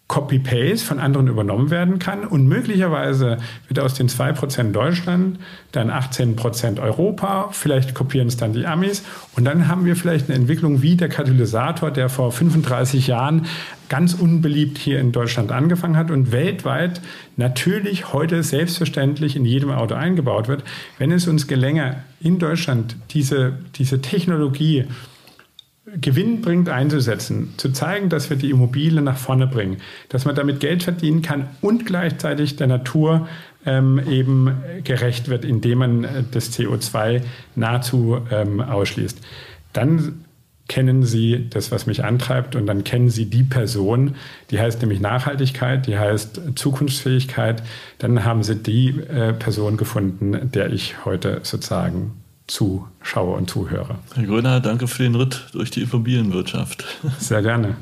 [0.07, 5.39] Copy-Paste von anderen übernommen werden kann und möglicherweise wird aus den 2% Deutschland
[5.71, 9.03] dann 18% Europa, vielleicht kopieren es dann die Amis
[9.35, 13.47] und dann haben wir vielleicht eine Entwicklung wie der Katalysator, der vor 35 Jahren
[13.89, 17.01] ganz unbeliebt hier in Deutschland angefangen hat und weltweit
[17.35, 20.63] natürlich heute selbstverständlich in jedem Auto eingebaut wird.
[20.99, 24.85] Wenn es uns gelänge, in Deutschland diese, diese Technologie
[26.01, 29.77] gewinnbringend einzusetzen, zu zeigen, dass wir die Immobilie nach vorne bringen,
[30.09, 33.27] dass man damit Geld verdienen kann und gleichzeitig der Natur
[33.65, 34.51] ähm, eben
[34.83, 37.21] gerecht wird, indem man äh, das CO2
[37.55, 39.19] nahezu ähm, ausschließt.
[39.73, 40.25] Dann
[40.67, 44.15] kennen Sie das, was mich antreibt und dann kennen Sie die Person,
[44.49, 47.61] die heißt nämlich Nachhaltigkeit, die heißt Zukunftsfähigkeit.
[47.99, 52.13] Dann haben Sie die äh, Person gefunden, der ich heute sozusagen
[52.47, 53.95] zuschaue und zuhöre.
[54.13, 56.85] Herr Gröner, danke für den Ritt durch die Immobilienwirtschaft.
[57.19, 57.75] Sehr gerne.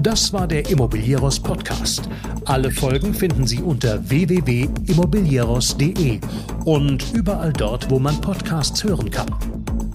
[0.00, 2.08] Das war der Immobilieros Podcast.
[2.44, 6.20] Alle Folgen finden Sie unter www.immobilieros.de
[6.64, 9.34] und überall dort, wo man Podcasts hören kann.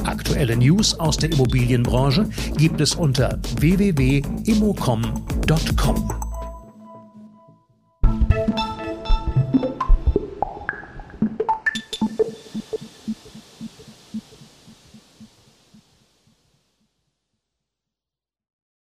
[0.04, 2.28] Aktuelle News aus der Immobilienbranche
[2.58, 6.33] gibt es unter www.immocom.com.